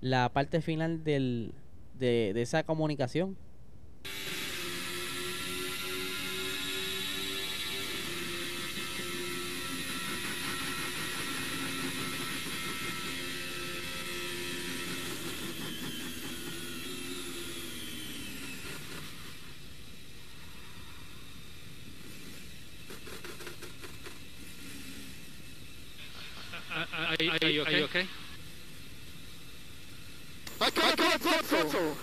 la 0.00 0.30
parte 0.32 0.62
final 0.62 1.04
del, 1.04 1.52
de, 1.98 2.32
de 2.34 2.42
esa 2.42 2.62
comunicación. 2.64 3.36
Are, 26.76 26.86
are, 26.92 27.38
are, 27.42 27.48
you 27.48 27.62
okay? 27.62 27.74
Are 27.74 27.78
you 27.78 27.84
okay? 27.84 28.06
I 30.60 30.70
can't, 30.70 31.00
I 31.00 31.18
can't 31.18 31.44
throttle. 31.46 31.96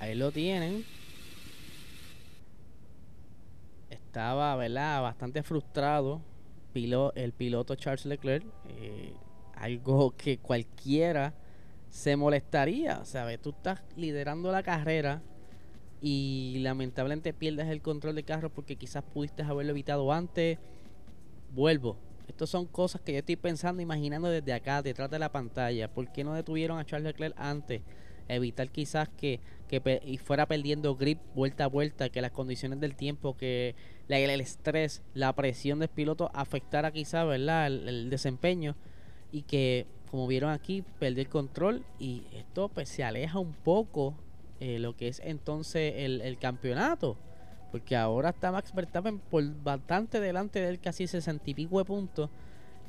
Ahí 0.00 0.14
lo 0.14 0.30
tienen. 0.32 0.84
Estaba, 3.90 4.54
¿verdad? 4.56 5.02
Bastante 5.02 5.42
frustrado 5.42 6.20
pilo- 6.74 7.12
el 7.14 7.32
piloto 7.32 7.74
Charles 7.76 8.04
Leclerc. 8.06 8.44
eh, 8.68 9.12
algo 9.56 10.14
que 10.16 10.38
cualquiera 10.38 11.34
se 11.90 12.16
molestaría. 12.16 13.04
¿Sabes? 13.04 13.40
Tú 13.40 13.50
estás 13.50 13.80
liderando 13.96 14.50
la 14.50 14.62
carrera 14.62 15.22
y 16.00 16.56
lamentablemente 16.60 17.32
pierdes 17.32 17.68
el 17.68 17.80
control 17.80 18.16
del 18.16 18.24
carro 18.24 18.50
porque 18.50 18.74
quizás 18.76 19.04
pudiste 19.04 19.42
haberlo 19.44 19.70
evitado 19.70 20.12
antes. 20.12 20.58
Vuelvo. 21.54 21.96
Estas 22.28 22.48
son 22.48 22.66
cosas 22.66 23.02
que 23.02 23.12
yo 23.12 23.18
estoy 23.18 23.36
pensando, 23.36 23.82
imaginando 23.82 24.28
desde 24.28 24.54
acá, 24.54 24.80
detrás 24.80 25.10
de 25.10 25.18
la 25.18 25.30
pantalla. 25.30 25.92
¿Por 25.92 26.10
qué 26.10 26.24
no 26.24 26.32
detuvieron 26.32 26.78
a 26.78 26.86
Charles 26.86 27.12
Leclerc 27.12 27.34
antes? 27.38 27.82
Evitar 28.28 28.70
quizás 28.70 29.10
que, 29.10 29.40
que 29.68 30.00
y 30.06 30.16
fuera 30.16 30.46
perdiendo 30.46 30.96
grip 30.96 31.18
vuelta 31.34 31.64
a 31.64 31.66
vuelta, 31.66 32.08
que 32.08 32.22
las 32.22 32.30
condiciones 32.30 32.80
del 32.80 32.94
tiempo, 32.94 33.36
que 33.36 33.74
el 34.08 34.40
estrés, 34.40 35.02
la 35.12 35.34
presión 35.34 35.78
del 35.78 35.88
piloto 35.88 36.30
afectara 36.32 36.90
quizás, 36.90 37.26
¿verdad? 37.26 37.66
El, 37.66 37.88
el 37.88 38.10
desempeño 38.10 38.74
y 39.30 39.42
que, 39.42 39.86
como 40.10 40.26
vieron 40.26 40.50
aquí, 40.50 40.84
perdió 40.98 41.22
el 41.22 41.28
control 41.28 41.84
y 41.98 42.22
esto 42.34 42.68
pues 42.68 42.88
se 42.88 43.04
aleja 43.04 43.38
un 43.38 43.52
poco 43.52 44.14
eh, 44.60 44.78
lo 44.78 44.96
que 44.96 45.08
es 45.08 45.20
entonces 45.24 45.94
el, 45.96 46.20
el 46.20 46.38
campeonato. 46.38 47.16
Porque 47.72 47.96
ahora 47.96 48.28
está 48.28 48.52
Max 48.52 48.72
Verstappen 48.74 49.18
por 49.18 49.42
bastante 49.62 50.20
delante 50.20 50.60
de 50.60 50.68
él, 50.68 50.78
casi 50.78 51.06
60 51.06 51.50
y 51.50 51.54
pico 51.54 51.78
de 51.78 51.86
puntos. 51.86 52.30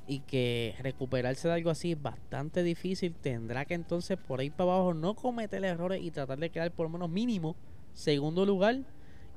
Y 0.05 0.19
que 0.19 0.75
recuperarse 0.79 1.47
de 1.47 1.53
algo 1.53 1.69
así 1.69 1.93
es 1.93 2.01
bastante 2.01 2.61
difícil. 2.61 3.15
Tendrá 3.15 3.63
que 3.63 3.73
entonces 3.73 4.17
por 4.17 4.41
ahí 4.41 4.49
para 4.49 4.73
abajo 4.73 4.93
no 4.93 5.15
cometer 5.15 5.63
errores 5.63 6.03
y 6.03 6.11
tratar 6.11 6.37
de 6.37 6.49
quedar 6.49 6.71
por 6.71 6.87
lo 6.87 6.89
menos 6.89 7.09
mínimo 7.09 7.55
segundo 7.93 8.45
lugar. 8.45 8.81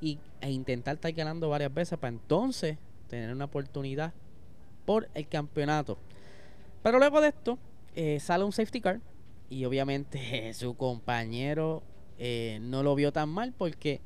Y, 0.00 0.18
e 0.40 0.50
intentar 0.50 0.96
estar 0.96 1.12
ganando 1.12 1.48
varias 1.48 1.72
veces 1.72 1.96
para 1.96 2.12
entonces 2.12 2.76
tener 3.08 3.32
una 3.32 3.46
oportunidad 3.46 4.12
por 4.84 5.08
el 5.14 5.28
campeonato. 5.28 5.96
Pero 6.82 6.98
luego 6.98 7.20
de 7.20 7.28
esto 7.28 7.58
eh, 7.94 8.18
sale 8.18 8.42
un 8.42 8.52
safety 8.52 8.80
car. 8.80 9.00
Y 9.48 9.64
obviamente 9.64 10.52
su 10.54 10.76
compañero 10.76 11.84
eh, 12.18 12.58
no 12.62 12.82
lo 12.82 12.96
vio 12.96 13.12
tan 13.12 13.28
mal 13.28 13.52
porque 13.56 14.00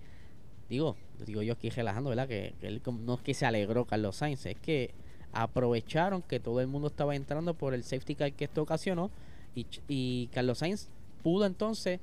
digo, 0.71 0.97
digo 1.27 1.43
yo 1.43 1.53
aquí 1.53 1.69
relajando, 1.69 2.11
¿verdad? 2.11 2.29
Que, 2.29 2.55
él 2.63 2.81
no 3.05 3.15
es 3.15 3.21
que 3.21 3.35
se 3.35 3.45
alegró 3.45 3.85
Carlos 3.85 4.17
Sainz, 4.17 4.47
es 4.47 4.57
que 4.57 4.93
aprovecharon 5.33 6.23
que 6.23 6.41
todo 6.41 6.61
el 6.61 6.69
mundo 6.69 6.89
estaba 6.89 7.15
entrando 7.15 7.55
por 7.55 7.75
el 7.75 7.85
safety 7.85 8.15
car 8.15 8.33
que 8.33 8.45
esto 8.45 8.63
ocasionó 8.63 9.11
y, 9.55 9.67
y 9.89 10.29
Carlos 10.33 10.59
Sainz 10.59 10.89
pudo 11.23 11.45
entonces 11.45 12.01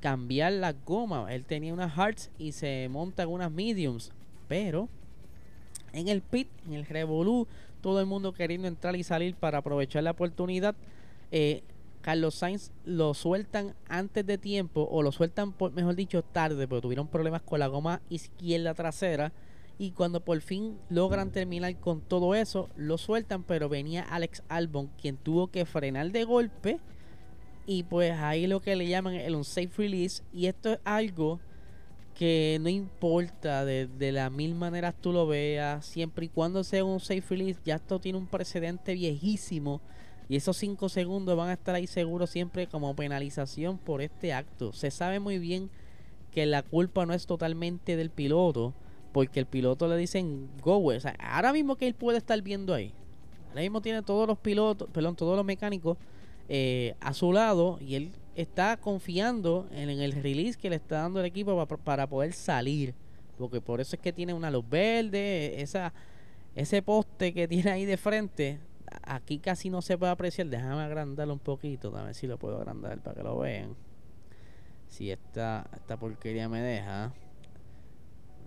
cambiar 0.00 0.52
la 0.52 0.72
goma. 0.72 1.32
Él 1.32 1.44
tenía 1.44 1.72
unas 1.72 1.96
hards 1.96 2.30
y 2.38 2.52
se 2.52 2.88
monta 2.90 3.26
unas 3.26 3.52
mediums, 3.52 4.12
pero 4.48 4.88
en 5.92 6.08
el 6.08 6.22
pit, 6.22 6.48
en 6.66 6.74
el 6.74 6.86
revolú, 6.86 7.46
todo 7.82 8.00
el 8.00 8.06
mundo 8.06 8.32
queriendo 8.32 8.66
entrar 8.66 8.96
y 8.96 9.04
salir 9.04 9.34
para 9.34 9.58
aprovechar 9.58 10.02
la 10.02 10.12
oportunidad. 10.12 10.74
eh, 11.30 11.62
Carlos 12.06 12.36
Sainz 12.36 12.70
lo 12.84 13.14
sueltan 13.14 13.74
antes 13.88 14.24
de 14.24 14.38
tiempo 14.38 14.86
o 14.92 15.02
lo 15.02 15.10
sueltan, 15.10 15.50
por, 15.50 15.72
mejor 15.72 15.96
dicho, 15.96 16.22
tarde, 16.22 16.68
porque 16.68 16.82
tuvieron 16.82 17.08
problemas 17.08 17.42
con 17.42 17.58
la 17.58 17.66
goma 17.66 18.00
izquierda 18.10 18.74
trasera. 18.74 19.32
Y 19.76 19.90
cuando 19.90 20.20
por 20.20 20.40
fin 20.40 20.78
logran 20.88 21.32
terminar 21.32 21.74
con 21.80 22.00
todo 22.00 22.36
eso, 22.36 22.68
lo 22.76 22.96
sueltan, 22.96 23.42
pero 23.42 23.68
venía 23.68 24.04
Alex 24.04 24.44
Albon, 24.48 24.88
quien 25.02 25.16
tuvo 25.16 25.48
que 25.48 25.66
frenar 25.66 26.12
de 26.12 26.22
golpe. 26.22 26.78
Y 27.66 27.82
pues 27.82 28.12
ahí 28.12 28.46
lo 28.46 28.60
que 28.60 28.76
le 28.76 28.86
llaman 28.86 29.14
el 29.14 29.34
unsafe 29.34 29.72
release. 29.76 30.22
Y 30.32 30.46
esto 30.46 30.74
es 30.74 30.78
algo 30.84 31.40
que 32.14 32.58
no 32.60 32.68
importa 32.68 33.64
de, 33.64 33.88
de 33.88 34.12
las 34.12 34.30
mil 34.30 34.54
maneras 34.54 34.94
tú 35.00 35.12
lo 35.12 35.26
veas, 35.26 35.84
siempre 35.84 36.26
y 36.26 36.28
cuando 36.28 36.62
sea 36.62 36.84
un 36.84 37.00
safe 37.00 37.24
release, 37.30 37.58
ya 37.64 37.74
esto 37.74 37.98
tiene 37.98 38.16
un 38.16 38.28
precedente 38.28 38.94
viejísimo. 38.94 39.80
Y 40.28 40.36
esos 40.36 40.56
5 40.56 40.88
segundos 40.88 41.36
van 41.36 41.50
a 41.50 41.52
estar 41.52 41.74
ahí 41.74 41.86
seguros 41.86 42.30
siempre 42.30 42.66
como 42.66 42.94
penalización 42.96 43.78
por 43.78 44.02
este 44.02 44.32
acto. 44.32 44.72
Se 44.72 44.90
sabe 44.90 45.20
muy 45.20 45.38
bien 45.38 45.70
que 46.32 46.46
la 46.46 46.62
culpa 46.62 47.06
no 47.06 47.14
es 47.14 47.26
totalmente 47.26 47.96
del 47.96 48.10
piloto, 48.10 48.74
porque 49.12 49.38
el 49.40 49.46
piloto 49.46 49.86
le 49.88 49.96
dicen 49.96 50.48
go, 50.62 50.78
güey". 50.78 50.98
O 50.98 51.00
ahora 51.20 51.52
mismo 51.52 51.76
que 51.76 51.86
él 51.86 51.94
puede 51.94 52.18
estar 52.18 52.40
viendo 52.42 52.74
ahí, 52.74 52.92
ahora 53.50 53.62
mismo 53.62 53.80
tiene 53.80 54.02
todos 54.02 54.26
los 54.26 54.38
pilotos, 54.38 54.88
perdón, 54.92 55.14
todos 55.16 55.36
los 55.36 55.44
mecánicos 55.46 55.96
eh, 56.48 56.94
a 57.00 57.14
su 57.14 57.32
lado 57.32 57.78
y 57.80 57.94
él 57.94 58.12
está 58.34 58.76
confiando 58.76 59.66
en, 59.72 59.88
en 59.88 60.00
el 60.00 60.12
release 60.12 60.58
que 60.58 60.68
le 60.70 60.76
está 60.76 61.02
dando 61.02 61.20
el 61.20 61.26
equipo 61.26 61.56
pa- 61.66 61.76
para 61.76 62.06
poder 62.06 62.32
salir. 62.32 62.94
Porque 63.38 63.60
por 63.60 63.80
eso 63.80 63.96
es 63.96 64.02
que 64.02 64.12
tiene 64.12 64.34
una 64.34 64.50
luz 64.50 64.64
verde, 64.68 65.60
esa, 65.62 65.92
ese 66.54 66.82
poste 66.82 67.32
que 67.32 67.46
tiene 67.48 67.70
ahí 67.70 67.84
de 67.86 67.96
frente. 67.96 68.58
Aquí 69.02 69.38
casi 69.38 69.70
no 69.70 69.82
se 69.82 69.98
puede 69.98 70.12
apreciar. 70.12 70.48
Déjame 70.48 70.82
agrandarlo 70.82 71.32
un 71.32 71.40
poquito. 71.40 71.96
A 71.96 72.04
ver 72.04 72.14
si 72.14 72.26
lo 72.26 72.38
puedo 72.38 72.56
agrandar 72.56 73.00
para 73.02 73.16
que 73.16 73.22
lo 73.22 73.38
vean. 73.38 73.76
Si 74.88 75.10
esta, 75.10 75.68
esta 75.74 75.96
porquería 75.96 76.48
me 76.48 76.60
deja. 76.60 77.12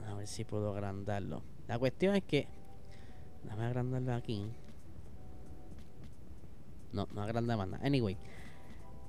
A 0.08 0.14
ver 0.16 0.28
si 0.28 0.44
puedo 0.44 0.72
agrandarlo. 0.72 1.44
La 1.68 1.78
cuestión 1.78 2.16
es 2.16 2.24
que. 2.24 2.48
Déjame 3.44 3.66
agrandarlo 3.66 4.14
aquí. 4.14 4.46
No, 6.92 7.08
no 7.14 7.22
agranda 7.22 7.56
más 7.58 7.68
nada. 7.68 7.86
Anyway. 7.86 8.18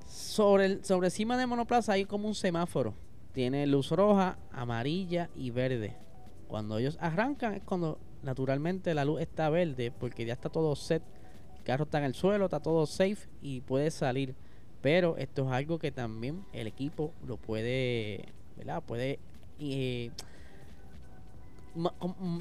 Sobre, 0.07 0.67
el, 0.67 0.85
sobre 0.85 1.07
encima 1.07 1.37
de 1.37 1.47
monoplaza 1.47 1.93
hay 1.93 2.05
como 2.05 2.27
un 2.27 2.35
semáforo. 2.35 2.95
Tiene 3.33 3.67
luz 3.67 3.91
roja, 3.91 4.39
amarilla 4.51 5.31
y 5.37 5.51
verde. 5.51 5.97
Cuando 6.49 6.79
ellos 6.79 6.99
arrancan 7.01 7.55
es 7.55 7.63
cuando 7.63 7.99
naturalmente 8.23 8.93
la 8.93 9.05
luz 9.05 9.21
está 9.21 9.49
verde 9.51 9.93
porque 9.93 10.25
ya 10.25 10.33
está 10.33 10.49
todo 10.49 10.75
set. 10.75 11.03
Carro 11.71 11.85
está 11.85 11.99
en 11.99 12.05
el 12.05 12.15
suelo, 12.15 12.47
está 12.47 12.59
todo 12.59 12.85
safe 12.85 13.29
y 13.41 13.61
puede 13.61 13.93
salir. 13.93 14.35
Pero 14.83 15.17
esto 15.19 15.47
es 15.47 15.53
algo 15.53 15.79
que 15.79 15.93
también 15.93 16.45
el 16.53 16.67
equipo 16.67 17.13
lo 17.25 17.37
puede, 17.37 18.25
¿verdad? 18.57 18.83
Puede 18.83 19.21
eh, 19.61 20.11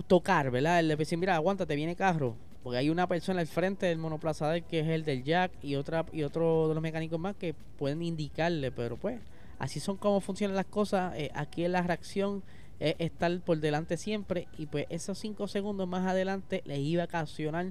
tocar, 0.08 0.50
¿verdad? 0.50 0.80
El 0.80 0.88
de 0.88 0.96
decir, 0.96 1.20
mira, 1.20 1.36
aguántate, 1.36 1.76
viene 1.76 1.96
carro. 1.96 2.36
Porque 2.64 2.80
hay 2.80 2.90
una 2.90 3.06
persona 3.06 3.40
al 3.40 3.46
frente 3.46 3.86
del 3.86 4.00
monoplaza 4.00 4.50
de 4.50 4.58
él 4.58 4.64
que 4.64 4.80
es 4.80 4.88
el 4.88 5.06
del 5.06 5.24
Jack 5.24 5.52
y 5.62 5.76
otra 5.76 6.08
y 6.12 6.24
otro 6.24 6.68
de 6.68 6.74
los 6.74 6.82
mecánicos 6.82 7.20
más 7.20 7.36
que 7.36 7.54
pueden 7.78 8.02
indicarle, 8.02 8.72
pero 8.72 8.98
pues 8.98 9.22
así 9.60 9.80
son 9.80 9.98
como 9.98 10.22
funcionan 10.22 10.56
las 10.56 10.66
cosas. 10.66 11.14
eh, 11.18 11.30
aquí 11.36 11.68
la 11.68 11.84
reacción 11.84 12.42
es 12.80 12.96
estar 12.98 13.40
por 13.42 13.60
delante 13.60 13.96
siempre 13.96 14.48
y 14.58 14.66
pues 14.66 14.88
esos 14.90 15.20
5 15.20 15.48
segundos 15.48 15.88
más 15.88 16.08
adelante 16.08 16.64
les 16.66 16.80
iba 16.80 17.04
a 17.04 17.06
ocasionar 17.06 17.68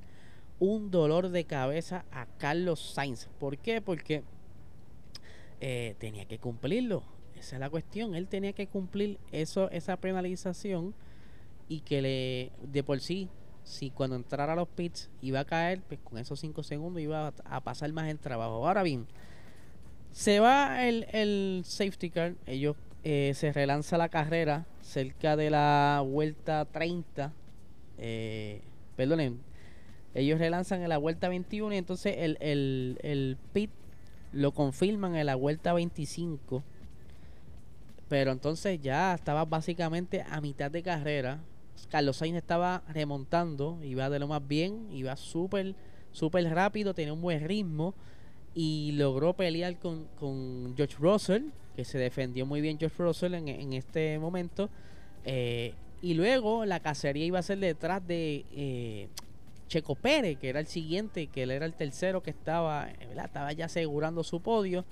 un 0.58 0.90
dolor 0.90 1.28
de 1.30 1.44
cabeza 1.44 2.04
a 2.10 2.26
Carlos 2.38 2.80
Sainz. 2.94 3.28
¿Por 3.38 3.58
qué? 3.58 3.80
Porque 3.80 4.22
eh, 5.60 5.94
tenía 5.98 6.24
que 6.24 6.38
cumplirlo. 6.38 7.02
Esa 7.36 7.56
es 7.56 7.60
la 7.60 7.70
cuestión. 7.70 8.14
Él 8.14 8.26
tenía 8.26 8.52
que 8.52 8.66
cumplir 8.66 9.18
eso, 9.32 9.70
esa 9.70 9.96
penalización 9.96 10.94
y 11.68 11.80
que 11.80 12.02
le 12.02 12.52
de 12.62 12.82
por 12.82 13.00
sí, 13.00 13.28
si 13.62 13.90
cuando 13.90 14.16
entrara 14.16 14.54
a 14.54 14.56
los 14.56 14.68
pits 14.68 15.10
iba 15.20 15.40
a 15.40 15.44
caer, 15.44 15.82
pues 15.82 16.00
con 16.00 16.18
esos 16.18 16.40
5 16.40 16.62
segundos 16.62 17.02
iba 17.02 17.32
a, 17.44 17.60
pasar 17.60 17.92
más 17.92 18.08
el 18.08 18.18
trabajo. 18.18 18.66
Ahora 18.66 18.82
bien, 18.82 19.06
se 20.10 20.40
va 20.40 20.86
el, 20.86 21.06
el 21.12 21.62
safety 21.64 22.10
car, 22.10 22.34
ellos 22.46 22.76
eh, 23.04 23.32
se 23.34 23.52
relanza 23.52 23.96
la 23.96 24.08
carrera 24.08 24.66
cerca 24.80 25.36
de 25.36 25.50
la 25.50 26.02
vuelta 26.04 26.64
30. 26.64 27.32
Eh, 27.98 28.62
perdonen, 28.96 29.40
ellos 30.14 30.38
relanzan 30.38 30.82
en 30.82 30.88
la 30.88 30.98
vuelta 30.98 31.28
21 31.28 31.74
y 31.74 31.78
entonces 31.78 32.14
el, 32.18 32.38
el, 32.40 32.98
el 33.02 33.36
pit 33.52 33.70
lo 34.32 34.52
confirman 34.52 35.16
en 35.16 35.26
la 35.26 35.34
vuelta 35.34 35.72
25. 35.72 36.62
Pero 38.08 38.32
entonces 38.32 38.80
ya 38.80 39.14
estaba 39.14 39.44
básicamente 39.44 40.24
a 40.28 40.40
mitad 40.40 40.70
de 40.70 40.82
carrera. 40.82 41.40
Carlos 41.90 42.16
Sainz 42.16 42.36
estaba 42.36 42.82
remontando, 42.88 43.78
iba 43.84 44.10
de 44.10 44.18
lo 44.18 44.28
más 44.28 44.46
bien, 44.46 44.88
iba 44.92 45.14
súper, 45.16 45.74
súper 46.12 46.44
rápido, 46.50 46.94
tenía 46.94 47.12
un 47.12 47.22
buen 47.22 47.46
ritmo 47.46 47.94
y 48.54 48.92
logró 48.92 49.34
pelear 49.34 49.78
con, 49.78 50.06
con 50.18 50.74
George 50.76 50.96
Russell, 50.98 51.44
que 51.76 51.84
se 51.84 51.98
defendió 51.98 52.46
muy 52.46 52.60
bien 52.60 52.78
George 52.78 52.96
Russell 53.00 53.34
en, 53.34 53.48
en 53.48 53.72
este 53.74 54.18
momento. 54.18 54.68
Eh, 55.24 55.74
y 56.00 56.14
luego 56.14 56.64
la 56.64 56.80
cacería 56.80 57.24
iba 57.24 57.38
a 57.38 57.42
ser 57.42 57.58
detrás 57.58 58.06
de 58.06 58.44
eh, 58.52 59.08
Checo 59.68 59.94
Pérez, 59.94 60.38
que 60.38 60.48
era 60.48 60.60
el 60.60 60.66
siguiente, 60.66 61.28
que 61.28 61.44
él 61.44 61.50
era 61.50 61.66
el 61.66 61.74
tercero 61.74 62.22
que 62.22 62.30
estaba, 62.30 62.88
¿verdad? 62.98 63.26
estaba 63.26 63.52
ya 63.52 63.66
asegurando 63.66 64.24
su 64.24 64.40
podio, 64.40 64.84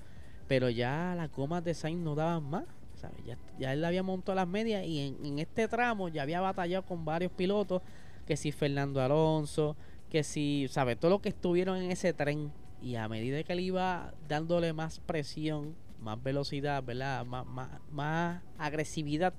pero 0.47 0.71
ya 0.71 1.15
las 1.17 1.33
gomas 1.33 1.65
de 1.65 1.75
Sainz 1.75 2.01
no 2.01 2.15
daban 2.15 2.45
más. 2.45 2.65
¿sabes? 2.95 3.19
Ya, 3.27 3.37
ya 3.59 3.73
él 3.73 3.85
había 3.85 4.03
montado 4.03 4.37
las 4.37 4.49
medias 4.49 4.85
y 4.87 5.01
en, 5.01 5.25
en 5.25 5.39
este 5.39 5.69
tramo 5.69 6.09
ya 6.09 6.23
había 6.23 6.41
batallado 6.41 6.85
con 6.85 7.05
varios 7.05 7.33
pilotos, 7.33 7.83
que 8.27 8.37
si 8.37 8.53
Fernando 8.53 9.03
Alonso, 9.03 9.77
que 10.11 10.23
si, 10.23 10.67
¿sabes? 10.71 10.99
Todo 10.99 11.11
lo 11.11 11.21
que 11.21 11.29
estuvieron 11.29 11.77
en 11.77 11.91
ese 11.91 12.13
tren 12.13 12.53
y 12.81 12.97
a 12.97 13.09
medida 13.09 13.43
que 13.43 13.53
él 13.53 13.61
iba 13.61 14.15
dándole 14.29 14.73
más 14.73 15.01
presión, 15.01 15.75
más 16.01 16.23
velocidad, 16.23 16.83
¿verdad? 16.83 17.25
Más, 17.25 17.47
más, 17.47 17.69
más 17.91 18.43
agresividad, 18.59 19.35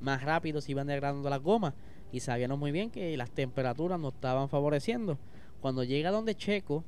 más 0.00 0.22
rápido 0.22 0.60
se 0.60 0.72
iban 0.72 0.86
degradando 0.86 1.28
las 1.30 1.40
gomas 1.40 1.74
y 2.12 2.20
sabíamos 2.20 2.58
muy 2.58 2.72
bien 2.72 2.90
que 2.90 3.16
las 3.16 3.30
temperaturas 3.30 3.98
no 3.98 4.08
estaban 4.08 4.48
favoreciendo. 4.48 5.18
Cuando 5.60 5.84
llega 5.84 6.10
donde 6.10 6.34
Checo, 6.34 6.84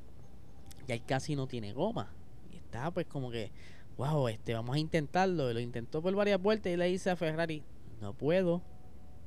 ya 0.87 0.97
casi 0.99 1.35
no 1.35 1.47
tiene 1.47 1.73
goma. 1.73 2.11
Y 2.51 2.57
está 2.57 2.91
pues 2.91 3.05
como 3.05 3.31
que, 3.31 3.51
wow, 3.97 4.27
este, 4.27 4.53
vamos 4.53 4.75
a 4.75 4.79
intentarlo. 4.79 5.51
Y 5.51 5.53
lo 5.53 5.59
intentó 5.59 6.01
por 6.01 6.15
varias 6.15 6.41
vueltas 6.41 6.71
y 6.73 6.77
le 6.77 6.85
dice 6.85 7.09
a 7.09 7.15
Ferrari, 7.15 7.63
no 7.99 8.13
puedo, 8.13 8.61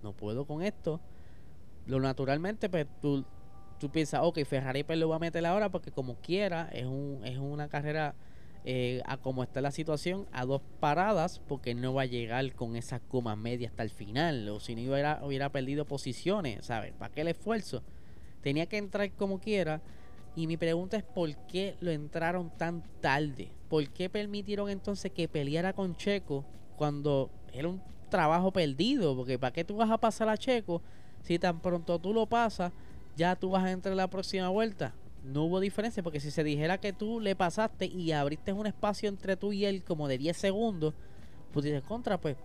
no 0.03 0.13
puedo 0.13 0.47
con 0.47 0.63
esto. 0.63 1.01
Lo 1.87 2.01
naturalmente, 2.01 2.69
pues 2.69 2.87
tú, 3.01 3.25
tú 3.79 3.91
piensas, 3.91 4.21
ok, 4.23 4.41
Ferrari 4.45 4.83
pues 4.83 4.99
lo 4.99 5.09
va 5.09 5.17
a 5.17 5.21
meter 5.21 5.45
ahora 5.47 5.71
porque 5.71 5.93
como 5.93 6.17
quiera, 6.17 6.69
es, 6.73 6.87
un, 6.87 7.21
es 7.25 7.39
una 7.39 7.69
carrera 7.69 8.15
eh, 8.67 9.03
a 9.05 9.19
como 9.19 9.43
está 9.43 9.61
la 9.61 9.71
situación, 9.71 10.27
a 10.33 10.47
dos 10.47 10.63
paradas, 10.81 11.41
porque 11.47 11.75
no 11.75 11.93
va 11.93 12.03
a 12.03 12.07
llegar 12.07 12.55
con 12.55 12.77
esa 12.77 12.99
coma 12.99 13.37
media 13.37 13.69
hasta 13.69 13.83
el 13.83 13.91
final, 13.91 14.49
o 14.49 14.59
si 14.59 14.75
no 14.75 14.91
hubiera, 14.91 15.21
hubiera 15.23 15.51
perdido 15.51 15.85
posiciones, 15.85 16.65
¿sabes? 16.65 16.93
¿Para 16.99 17.13
qué 17.13 17.21
el 17.21 17.29
esfuerzo? 17.29 17.83
Tenía 18.43 18.67
que 18.67 18.79
entrar 18.79 19.11
como 19.13 19.39
quiera. 19.39 19.83
Y 20.37 20.47
mi 20.47 20.57
pregunta 20.57 20.97
es 20.97 21.05
por 21.05 21.35
qué 21.47 21.77
lo 21.81 21.91
entraron 21.91 22.51
tan 22.57 22.83
tarde. 23.01 23.51
¿Por 23.69 23.89
qué 23.91 24.09
permitieron 24.09 24.69
entonces 24.69 25.13
que 25.13 25.29
peleara 25.29 25.73
con 25.73 25.95
Checo 25.97 26.45
cuando 26.77 27.31
era 27.53 27.69
un 27.69 27.81
trabajo 28.09 28.51
perdido? 28.51 29.15
Porque 29.15 29.39
¿para 29.39 29.53
qué 29.53 29.65
tú 29.65 29.77
vas 29.77 29.91
a 29.91 29.99
pasar 29.99 30.29
a 30.29 30.37
Checo 30.37 30.83
si 31.23 31.39
tan 31.39 31.61
pronto 31.61 31.99
tú 31.99 32.13
lo 32.13 32.27
pasas, 32.27 32.73
ya 33.17 33.37
tú 33.37 33.51
vas 33.51 33.65
a 33.65 33.71
entrar 33.71 33.93
en 33.93 33.99
la 33.99 34.09
próxima 34.09 34.49
vuelta? 34.49 34.95
No 35.25 35.45
hubo 35.45 35.61
diferencia 35.61 36.03
porque 36.03 36.21
si 36.21 36.31
se 36.31 36.45
dijera 36.45 36.79
que 36.79 36.93
tú 36.93 37.21
le 37.21 37.35
pasaste 37.35 37.87
y 37.87 38.13
abriste 38.13 38.53
un 38.53 38.67
espacio 38.67 39.09
entre 39.09 39.37
tú 39.37 39.53
y 39.53 39.65
él 39.65 39.83
como 39.83 40.09
de 40.09 40.19
10 40.19 40.37
segundos, 40.37 40.95
pues 41.53 41.65
dices 41.65 41.83
contra, 41.83 42.21
pues 42.21 42.37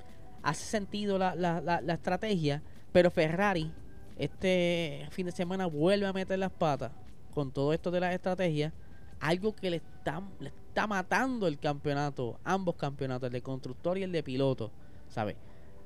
hace 0.44 0.66
sentido 0.66 1.18
la, 1.18 1.36
la, 1.36 1.62
la, 1.62 1.82
la 1.82 1.94
estrategia, 1.94 2.64
pero 2.92 3.12
Ferrari 3.12 3.72
este 4.18 5.08
fin 5.12 5.26
de 5.26 5.32
semana 5.32 5.66
vuelve 5.66 6.06
a 6.06 6.14
meter 6.14 6.38
las 6.38 6.52
patas 6.52 6.92
con 7.34 7.52
todo 7.52 7.74
esto 7.74 7.90
de 7.90 8.02
la 8.02 8.14
estrategia, 8.14 8.74
algo 9.20 9.56
que 9.56 9.70
le 9.70 9.78
está, 9.78 10.22
le 10.40 10.50
está 10.50 10.88
matando 10.88 11.48
el 11.48 11.58
campeonato, 11.58 12.40
ambos 12.44 12.76
campeonatos, 12.76 13.28
el 13.28 13.34
de 13.34 13.42
constructor 13.42 13.98
y 13.98 14.04
el 14.04 14.12
de 14.12 14.24
piloto, 14.24 14.72
¿sabes? 15.08 15.38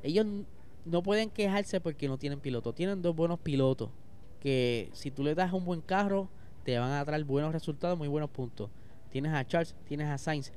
Ellos 0.01 0.25
no 0.85 1.03
pueden 1.03 1.29
quejarse 1.29 1.79
porque 1.79 2.07
no 2.07 2.17
tienen 2.17 2.39
piloto, 2.39 2.73
tienen 2.73 3.01
dos 3.01 3.15
buenos 3.15 3.39
pilotos 3.39 3.89
que 4.39 4.89
si 4.93 5.11
tú 5.11 5.23
le 5.23 5.35
das 5.35 5.53
un 5.53 5.63
buen 5.63 5.81
carro, 5.81 6.27
te 6.63 6.77
van 6.79 6.91
a 6.91 7.05
traer 7.05 7.23
buenos 7.23 7.51
resultados, 7.51 7.97
muy 7.97 8.07
buenos 8.07 8.29
puntos. 8.29 8.69
Tienes 9.11 9.33
a 9.33 9.45
Charles, 9.45 9.75
tienes 9.85 10.09
a 10.09 10.17
Sainz, 10.17 10.51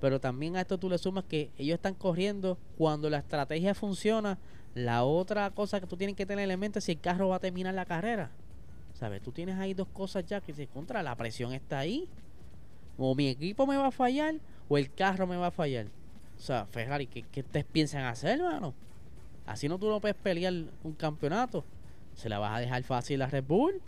pero 0.00 0.20
también 0.20 0.56
a 0.56 0.62
esto 0.62 0.78
tú 0.78 0.88
le 0.88 0.98
sumas 0.98 1.24
que 1.24 1.50
ellos 1.58 1.74
están 1.74 1.94
corriendo 1.94 2.58
cuando 2.76 3.10
la 3.10 3.18
estrategia 3.18 3.74
funciona. 3.74 4.38
La 4.74 5.04
otra 5.04 5.50
cosa 5.50 5.80
que 5.80 5.86
tú 5.86 5.96
tienes 5.96 6.16
que 6.16 6.26
tener 6.26 6.50
en 6.50 6.58
mente 6.58 6.78
es 6.78 6.84
si 6.84 6.92
el 6.92 7.00
carro 7.00 7.28
va 7.28 7.36
a 7.36 7.40
terminar 7.40 7.74
la 7.74 7.84
carrera. 7.84 8.30
¿Sabes? 8.94 9.22
Tú 9.22 9.32
tienes 9.32 9.58
ahí 9.58 9.74
dos 9.74 9.88
cosas 9.88 10.24
ya 10.26 10.40
que 10.40 10.52
se 10.52 10.66
contra, 10.66 11.02
la 11.02 11.14
presión 11.16 11.52
está 11.52 11.78
ahí. 11.78 12.08
O 12.98 13.14
mi 13.14 13.28
equipo 13.28 13.66
me 13.66 13.76
va 13.76 13.88
a 13.88 13.92
fallar 13.92 14.34
o 14.68 14.78
el 14.78 14.92
carro 14.92 15.26
me 15.26 15.36
va 15.36 15.48
a 15.48 15.50
fallar. 15.50 15.86
O 16.38 16.40
sea, 16.40 16.66
Ferrari, 16.66 17.06
¿qué, 17.06 17.22
qué 17.22 17.40
ustedes 17.40 17.66
piensan 17.66 18.04
hacer, 18.04 18.40
hermano? 18.40 18.74
Así 19.46 19.68
no 19.68 19.78
tú 19.78 19.88
no 19.88 20.00
puedes 20.00 20.16
pelear 20.16 20.54
un 20.84 20.92
campeonato. 20.92 21.64
Se 22.14 22.28
la 22.28 22.38
vas 22.38 22.56
a 22.56 22.60
dejar 22.60 22.82
fácil 22.82 23.20
a 23.22 23.26
Red 23.26 23.44
Bull. 23.44 23.80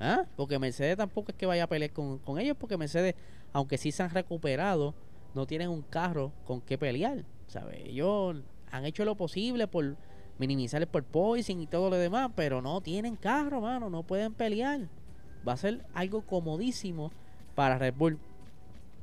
¿Ah? 0.00 0.24
Porque 0.36 0.58
Mercedes 0.58 0.96
tampoco 0.96 1.32
es 1.32 1.36
que 1.36 1.46
vaya 1.46 1.64
a 1.64 1.66
pelear 1.68 1.92
con, 1.92 2.18
con, 2.18 2.38
ellos, 2.38 2.56
porque 2.58 2.76
Mercedes, 2.76 3.14
aunque 3.52 3.78
sí 3.78 3.90
se 3.92 4.02
han 4.02 4.10
recuperado, 4.10 4.94
no 5.34 5.46
tienen 5.46 5.70
un 5.70 5.82
carro 5.82 6.32
con 6.44 6.60
que 6.60 6.78
pelear. 6.78 7.24
¿sabes? 7.48 7.80
Ellos 7.84 8.36
han 8.70 8.84
hecho 8.84 9.04
lo 9.04 9.16
posible 9.16 9.66
por 9.66 9.96
minimizar 10.38 10.80
el 10.80 10.88
porpoising 10.88 11.60
y 11.60 11.66
todo 11.66 11.90
lo 11.90 11.96
demás, 11.96 12.30
pero 12.36 12.62
no 12.62 12.80
tienen 12.80 13.16
carro, 13.16 13.60
mano, 13.60 13.90
no 13.90 14.04
pueden 14.04 14.34
pelear. 14.34 14.88
Va 15.46 15.54
a 15.54 15.56
ser 15.56 15.84
algo 15.94 16.22
comodísimo 16.22 17.10
para 17.54 17.78
Red 17.78 17.94
Bull. 17.94 18.18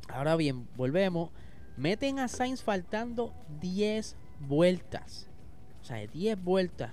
Ahora 0.07 0.35
bien, 0.35 0.67
volvemos. 0.77 1.31
Meten 1.77 2.19
a 2.19 2.27
Sainz 2.27 2.63
faltando 2.63 3.33
10 3.59 4.15
vueltas. 4.39 5.27
O 5.81 5.85
sea, 5.85 6.05
10 6.07 6.41
vueltas. 6.41 6.91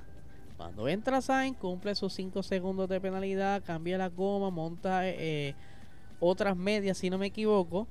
Cuando 0.63 0.87
entra 0.87 1.21
Sainz, 1.21 1.59
cumple 1.59 1.93
sus 1.97 2.13
5 2.13 2.41
segundos 2.45 2.89
de 2.89 3.01
penalidad, 3.01 3.65
cambia 3.65 3.99
la 3.99 4.09
goma, 4.09 4.49
monta 4.49 5.09
eh, 5.09 5.57
otras 6.21 6.57
medias, 6.57 6.99
si 6.99 7.11
no 7.11 7.19
me 7.19 7.27
equivoco. 7.27 7.89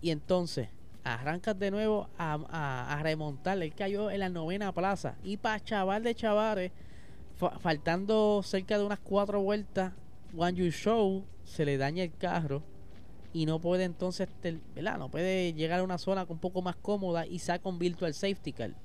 Y 0.00 0.10
entonces 0.10 0.68
arrancas 1.02 1.58
de 1.58 1.72
nuevo 1.72 2.08
a, 2.16 2.34
a, 2.48 2.96
a. 2.96 3.10
Él 3.54 3.74
cayó 3.74 4.08
en 4.12 4.20
la 4.20 4.28
novena 4.28 4.70
plaza. 4.70 5.16
Y 5.24 5.36
para 5.36 5.58
chaval 5.58 6.04
de 6.04 6.14
chavales, 6.14 6.70
fa 7.34 7.58
faltando 7.58 8.40
cerca 8.44 8.78
de 8.78 8.84
unas 8.84 9.00
4 9.00 9.40
vueltas, 9.40 9.94
One 10.36 10.54
You 10.54 10.70
Show 10.70 11.24
se 11.42 11.64
le 11.64 11.76
daña 11.76 12.04
el 12.04 12.16
carro. 12.16 12.62
Y 13.32 13.46
no 13.46 13.58
puede 13.58 13.82
entonces, 13.82 14.28
¿verdad? 14.76 14.96
No 14.96 15.10
puede 15.10 15.52
llegar 15.54 15.80
a 15.80 15.82
una 15.82 15.98
zona 15.98 16.24
un 16.28 16.38
poco 16.38 16.62
más 16.62 16.76
cómoda 16.76 17.26
y 17.26 17.40
saca 17.40 17.68
un 17.68 17.80
virtual 17.80 18.14
safety 18.14 18.52
car. 18.52 18.83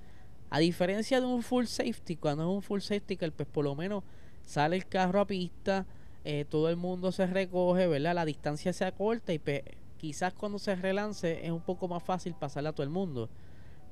A 0.50 0.60
diferencia 0.60 1.20
de 1.20 1.28
un 1.28 1.44
full 1.44 1.66
safety, 1.66 2.16
cuando 2.16 2.44
es 2.44 2.50
un 2.50 2.62
full 2.62 2.80
safety 2.80 3.18
car, 3.18 3.32
pues 3.32 3.48
por 3.48 3.64
lo 3.66 3.76
menos 3.76 4.04
sale 4.42 4.76
el 4.76 4.88
carro 4.88 5.20
a 5.20 5.28
pista, 5.28 5.86
eh, 6.26 6.46
todo 6.50 6.70
el 6.70 6.76
mundo 6.76 7.12
se 7.12 7.28
recoge, 7.28 7.88
¿verdad? 7.88 8.16
La 8.16 8.26
distancia 8.26 8.74
se 8.74 8.84
acorta 8.86 9.32
y 9.32 9.40
pues, 9.40 9.62
quizás 9.98 10.34
cuando 10.34 10.58
se 10.58 10.76
relance 10.76 11.46
es 11.46 11.52
un 11.52 11.62
poco 11.62 11.88
más 11.88 12.02
fácil 12.02 12.34
pasarle 12.34 12.70
a 12.70 12.74
todo 12.74 12.84
el 12.84 12.90
mundo. 12.90 13.30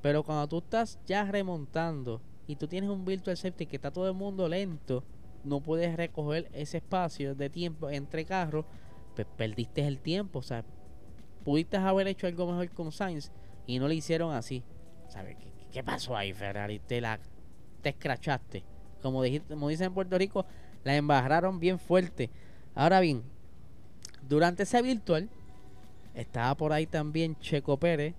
Pero 0.02 0.22
cuando 0.24 0.48
tú 0.48 0.58
estás 0.58 0.98
ya 1.06 1.24
remontando 1.24 2.20
y 2.46 2.56
tú 2.56 2.66
tienes 2.66 2.90
un 2.90 3.04
virtual 3.04 3.36
safety 3.36 3.66
que 3.66 3.76
está 3.76 3.92
todo 3.92 4.08
el 4.08 4.14
mundo 4.14 4.48
lento, 4.48 5.04
no 5.44 5.60
puedes 5.60 5.96
recoger 5.96 6.48
ese 6.52 6.78
espacio 6.78 7.34
de 7.34 7.50
tiempo 7.50 7.88
entre 7.88 8.24
carros, 8.24 8.64
pues 9.14 9.26
perdiste 9.36 9.86
el 9.86 10.00
tiempo. 10.00 10.40
O 10.40 10.42
sea, 10.42 10.64
pudiste 11.44 11.76
haber 11.76 12.08
hecho 12.08 12.26
algo 12.26 12.46
mejor 12.46 12.70
con 12.70 12.90
Sainz 12.90 13.30
y 13.66 13.78
no 13.78 13.86
lo 13.86 13.94
hicieron 13.94 14.32
así. 14.34 14.64
¿Sabes 15.08 15.36
qué? 15.36 15.57
¿Qué 15.72 15.82
pasó 15.82 16.16
ahí, 16.16 16.32
Ferrari? 16.32 16.78
Te 16.78 17.00
la 17.00 17.18
te 17.82 17.90
escrachaste. 17.90 18.64
Como, 19.02 19.22
dicen 19.22 19.86
en 19.86 19.94
Puerto 19.94 20.18
Rico, 20.18 20.44
la 20.84 20.96
embarraron 20.96 21.60
bien 21.60 21.78
fuerte. 21.78 22.30
Ahora 22.74 23.00
bien, 23.00 23.22
durante 24.28 24.64
ese 24.64 24.82
virtual 24.82 25.28
estaba 26.14 26.56
por 26.56 26.72
ahí 26.72 26.86
también 26.86 27.38
Checo 27.38 27.78
Pérez 27.78 28.14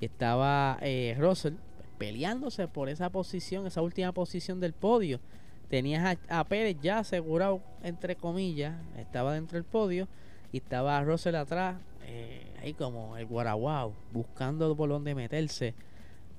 y 0.00 0.06
estaba 0.06 0.78
eh, 0.80 1.16
Russell 1.18 1.54
peleándose 1.98 2.68
por 2.68 2.88
esa 2.88 3.10
posición, 3.10 3.66
esa 3.66 3.82
última 3.82 4.12
posición 4.12 4.60
del 4.60 4.72
podio. 4.72 5.20
Tenías 5.68 6.18
a, 6.28 6.40
a 6.40 6.44
Pérez 6.44 6.76
ya 6.80 6.98
asegurado, 6.98 7.60
entre 7.82 8.16
comillas, 8.16 8.74
estaba 8.96 9.34
dentro 9.34 9.56
del 9.56 9.64
podio 9.64 10.08
y 10.52 10.58
estaba 10.58 11.02
Russell 11.02 11.34
atrás, 11.34 11.76
eh, 12.04 12.52
ahí 12.60 12.74
como 12.74 13.16
el 13.16 13.26
guaraguao, 13.26 13.94
buscando 14.12 14.76
por 14.76 14.88
dónde 14.88 15.14
meterse, 15.14 15.74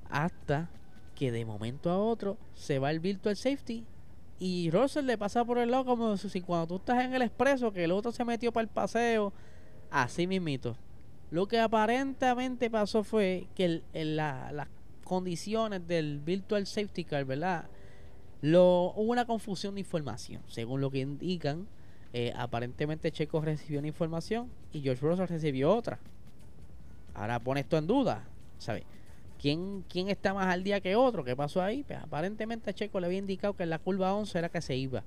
hasta 0.09 0.69
que 1.15 1.31
de 1.31 1.45
momento 1.45 1.89
a 1.89 1.97
otro 1.97 2.37
se 2.53 2.79
va 2.79 2.91
el 2.91 2.99
virtual 2.99 3.35
safety 3.35 3.85
y 4.39 4.69
Russell 4.71 5.05
le 5.05 5.17
pasa 5.17 5.43
por 5.43 5.57
el 5.57 5.71
lado 5.71 5.85
como 5.85 6.15
si 6.17 6.41
cuando 6.41 6.67
tú 6.67 6.75
estás 6.77 7.03
en 7.03 7.13
el 7.13 7.23
expreso 7.23 7.71
que 7.71 7.83
el 7.83 7.91
otro 7.91 8.11
se 8.11 8.23
metió 8.23 8.51
para 8.51 8.63
el 8.63 8.69
paseo, 8.69 9.33
así 9.89 10.27
mismito. 10.27 10.75
Lo 11.31 11.47
que 11.47 11.59
aparentemente 11.59 12.69
pasó 12.69 13.03
fue 13.03 13.47
que 13.55 13.81
la- 13.93 14.51
las 14.51 14.67
condiciones 15.03 15.87
del 15.87 16.19
virtual 16.19 16.67
safety 16.67 17.03
car, 17.03 17.25
¿verdad? 17.25 17.65
Lo, 18.41 18.93
hubo 18.95 19.11
una 19.11 19.25
confusión 19.25 19.73
de 19.73 19.81
información, 19.81 20.43
según 20.47 20.81
lo 20.81 20.91
que 20.91 20.99
indican. 20.99 21.67
eh, 22.13 22.31
aparentemente 22.37 23.11
Checo 23.11 23.41
recibió 23.41 23.79
una 23.79 23.89
información 23.89 24.49
y 24.71 24.79
George 24.81 25.05
Russell 25.05 25.27
recibió 25.27 25.75
otra. 25.75 25.99
Ahora 27.13 27.39
pone 27.39 27.61
esto 27.61 27.77
en 27.77 27.85
duda, 27.87 28.23
¿sabes? 28.57 28.83
¿Quién, 29.39 29.83
¿Quién 29.89 30.09
está 30.09 30.33
más 30.33 30.47
al 30.51 30.63
día 30.63 30.81
que 30.81 30.95
otro? 30.95 31.23
¿Qué 31.23 31.35
pasó 31.35 31.61
ahí? 31.61 31.83
Pues 31.83 31.99
aparentemente 31.99 32.69
a 32.69 32.73
Checo 32.73 32.99
le 32.99 33.05
había 33.07 33.19
indicado 33.19 33.53
que 33.55 33.63
en 33.63 33.69
la 33.69 33.79
curva 33.79 34.13
11 34.13 34.37
era 34.39 34.49
que 34.49 34.61
se 34.61 34.75
iba. 34.75 35.03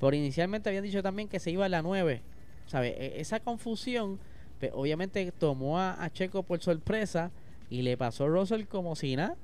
Pero 0.00 0.16
inicialmente 0.16 0.68
habían 0.70 0.84
dicho 0.84 1.02
también 1.02 1.28
que 1.28 1.40
se 1.40 1.50
iba 1.50 1.66
en 1.66 1.72
la 1.72 1.82
9. 1.82 2.22
¿Sabes? 2.66 2.94
E- 2.96 3.20
Esa 3.20 3.40
confusión, 3.40 4.18
pues, 4.58 4.72
obviamente 4.74 5.30
tomó 5.32 5.78
a, 5.78 6.02
a 6.02 6.10
Checo 6.10 6.42
por 6.42 6.60
sorpresa 6.60 7.30
y 7.68 7.82
le 7.82 7.96
pasó 7.96 8.24
a 8.24 8.28
Russell 8.28 8.64
como 8.64 8.96
si 8.96 9.16
nada. 9.16 9.36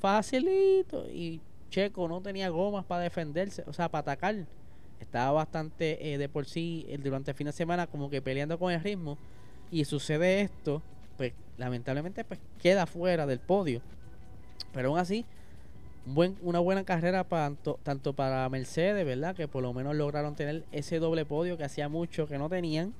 Facilito. 0.00 1.06
Y 1.10 1.40
Checo 1.70 2.06
no 2.08 2.20
tenía 2.20 2.48
gomas 2.50 2.84
para 2.84 3.02
defenderse, 3.02 3.64
o 3.66 3.72
sea, 3.72 3.88
para 3.90 4.00
atacar. 4.12 4.46
Estaba 5.00 5.32
bastante 5.32 6.12
eh, 6.14 6.18
de 6.18 6.28
por 6.28 6.46
sí 6.46 6.86
eh, 6.88 6.98
durante 6.98 7.32
el 7.32 7.36
fin 7.36 7.46
de 7.48 7.52
semana 7.52 7.86
como 7.86 8.08
que 8.08 8.22
peleando 8.22 8.58
con 8.58 8.72
el 8.72 8.80
ritmo. 8.80 9.18
Y 9.70 9.84
sucede 9.84 10.42
esto, 10.42 10.80
pues 11.16 11.32
lamentablemente 11.58 12.24
pues 12.24 12.40
queda 12.60 12.86
fuera 12.86 13.26
del 13.26 13.38
podio. 13.38 13.80
Pero 14.72 14.90
aún 14.90 14.98
así, 14.98 15.24
buen, 16.06 16.36
una 16.42 16.58
buena 16.58 16.84
carrera 16.84 17.24
para, 17.24 17.46
tanto, 17.46 17.78
tanto 17.82 18.12
para 18.12 18.48
Mercedes, 18.48 19.04
¿verdad? 19.04 19.34
Que 19.34 19.48
por 19.48 19.62
lo 19.62 19.72
menos 19.72 19.96
lograron 19.96 20.34
tener 20.34 20.64
ese 20.72 20.98
doble 20.98 21.24
podio 21.24 21.56
que 21.56 21.64
hacía 21.64 21.88
mucho 21.88 22.26
que 22.26 22.38
no 22.38 22.48
tenían. 22.48 22.94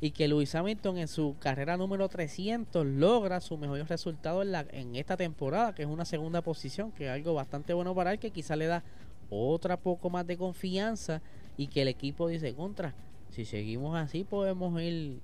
Y 0.00 0.12
que 0.12 0.28
Lewis 0.28 0.54
Hamilton 0.54 0.98
en 0.98 1.08
su 1.08 1.34
carrera 1.40 1.76
número 1.76 2.08
300 2.08 2.86
logra 2.86 3.40
su 3.40 3.58
mejor 3.58 3.84
resultado 3.88 4.42
en, 4.42 4.52
la, 4.52 4.64
en 4.70 4.94
esta 4.94 5.16
temporada, 5.16 5.74
que 5.74 5.82
es 5.82 5.88
una 5.88 6.04
segunda 6.04 6.40
posición, 6.40 6.92
que 6.92 7.06
es 7.06 7.10
algo 7.10 7.34
bastante 7.34 7.74
bueno 7.74 7.96
para 7.96 8.12
él, 8.12 8.20
que 8.20 8.30
quizá 8.30 8.54
le 8.54 8.66
da 8.66 8.84
otra 9.28 9.76
poco 9.76 10.08
más 10.08 10.24
de 10.24 10.36
confianza 10.36 11.20
y 11.56 11.66
que 11.66 11.82
el 11.82 11.88
equipo 11.88 12.28
dice 12.28 12.54
contra. 12.54 12.94
Si 13.30 13.44
seguimos 13.44 13.96
así 13.96 14.24
podemos 14.24 14.80
ir 14.80 15.20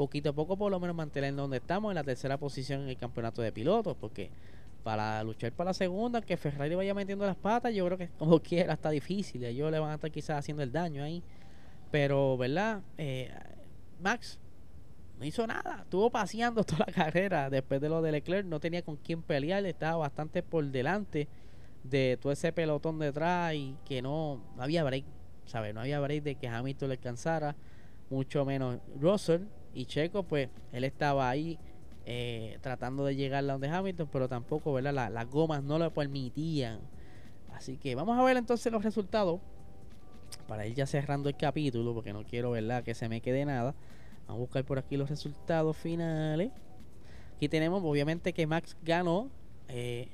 poquito 0.00 0.30
a 0.30 0.32
poco 0.32 0.56
por 0.56 0.70
lo 0.70 0.80
menos 0.80 0.96
mantener 0.96 1.34
donde 1.34 1.58
estamos 1.58 1.90
en 1.90 1.96
la 1.96 2.02
tercera 2.02 2.38
posición 2.38 2.80
en 2.80 2.88
el 2.88 2.96
campeonato 2.96 3.42
de 3.42 3.52
pilotos, 3.52 3.94
porque 4.00 4.30
para 4.82 5.22
luchar 5.22 5.52
para 5.52 5.68
la 5.68 5.74
segunda, 5.74 6.22
que 6.22 6.38
Ferrari 6.38 6.74
vaya 6.74 6.94
metiendo 6.94 7.26
las 7.26 7.36
patas, 7.36 7.74
yo 7.74 7.84
creo 7.84 7.98
que 7.98 8.08
como 8.18 8.40
quiera 8.42 8.72
está 8.72 8.88
difícil. 8.88 9.44
Ellos 9.44 9.70
le 9.70 9.78
van 9.78 9.90
a 9.90 9.94
estar 9.96 10.10
quizás 10.10 10.38
haciendo 10.38 10.62
el 10.62 10.72
daño 10.72 11.04
ahí. 11.04 11.22
Pero, 11.90 12.38
¿verdad? 12.38 12.80
Eh, 12.96 13.30
Max 14.00 14.38
no 15.18 15.26
hizo 15.26 15.46
nada. 15.46 15.80
Estuvo 15.82 16.08
paseando 16.08 16.64
toda 16.64 16.86
la 16.86 16.92
carrera. 16.94 17.50
Después 17.50 17.82
de 17.82 17.90
lo 17.90 18.00
de 18.00 18.12
Leclerc, 18.12 18.46
no 18.46 18.58
tenía 18.58 18.80
con 18.80 18.96
quién 18.96 19.20
pelear. 19.20 19.66
Estaba 19.66 19.98
bastante 19.98 20.42
por 20.42 20.64
delante 20.64 21.28
de 21.84 22.18
todo 22.18 22.32
ese 22.32 22.54
pelotón 22.54 22.98
detrás 22.98 23.52
y 23.52 23.76
que 23.84 24.00
no, 24.00 24.40
no 24.56 24.62
había 24.62 24.82
break. 24.82 25.04
¿Sabes? 25.44 25.74
No 25.74 25.80
había 25.80 26.00
break 26.00 26.22
de 26.22 26.36
que 26.36 26.48
Hamilton 26.48 26.88
le 26.88 26.94
alcanzara. 26.94 27.54
Mucho 28.08 28.46
menos 28.46 28.78
Russell 28.98 29.42
y 29.74 29.86
Checo, 29.86 30.22
pues 30.24 30.48
él 30.72 30.84
estaba 30.84 31.28
ahí 31.28 31.58
eh, 32.06 32.58
tratando 32.60 33.04
de 33.04 33.14
llegar 33.14 33.44
a 33.44 33.52
donde 33.52 33.68
Hamilton, 33.68 34.08
pero 34.10 34.28
tampoco, 34.28 34.72
¿verdad? 34.72 34.92
La- 34.94 35.10
las 35.10 35.28
gomas 35.30 35.62
no 35.62 35.78
lo 35.78 35.92
permitían. 35.92 36.80
Así 37.52 37.76
que 37.76 37.94
vamos 37.94 38.18
a 38.18 38.22
ver 38.22 38.36
entonces 38.36 38.72
los 38.72 38.82
resultados 38.82 39.40
para 40.48 40.66
ir 40.66 40.74
ya 40.74 40.86
cerrando 40.86 41.28
el 41.28 41.36
capítulo, 41.36 41.94
porque 41.94 42.12
no 42.12 42.24
quiero, 42.24 42.52
¿verdad? 42.52 42.82
Que 42.82 42.94
se 42.94 43.08
me 43.08 43.20
quede 43.20 43.44
nada. 43.44 43.74
Vamos 44.26 44.38
a 44.38 44.40
buscar 44.40 44.64
por 44.64 44.78
aquí 44.78 44.96
los 44.96 45.10
resultados 45.10 45.76
finales. 45.76 46.50
Aquí 47.36 47.48
tenemos, 47.48 47.82
obviamente, 47.84 48.32
que 48.32 48.46
Max 48.46 48.76
ganó. 48.82 49.28
Eh, 49.68 50.08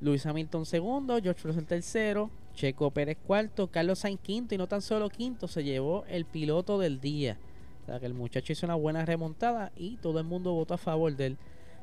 Luis 0.00 0.24
Hamilton 0.26 0.66
segundo, 0.66 1.18
George 1.22 1.40
Russell 1.46 1.64
tercero, 1.64 2.30
Checo 2.54 2.90
Pérez 2.90 3.16
cuarto, 3.26 3.68
Carlos 3.70 4.00
Sainz 4.00 4.20
quinto 4.20 4.54
y 4.54 4.58
no 4.58 4.66
tan 4.66 4.82
solo 4.82 5.08
quinto, 5.08 5.48
se 5.48 5.62
llevó 5.64 6.04
el 6.08 6.24
piloto 6.26 6.78
del 6.78 7.00
día. 7.00 7.38
Que 7.86 8.06
el 8.06 8.14
muchacho 8.14 8.52
hizo 8.52 8.66
una 8.66 8.74
buena 8.74 9.04
remontada 9.04 9.72
y 9.76 9.96
todo 9.96 10.18
el 10.18 10.24
mundo 10.24 10.52
votó 10.52 10.74
a 10.74 10.78
favor 10.78 11.14
de 11.14 11.26
él. 11.26 11.38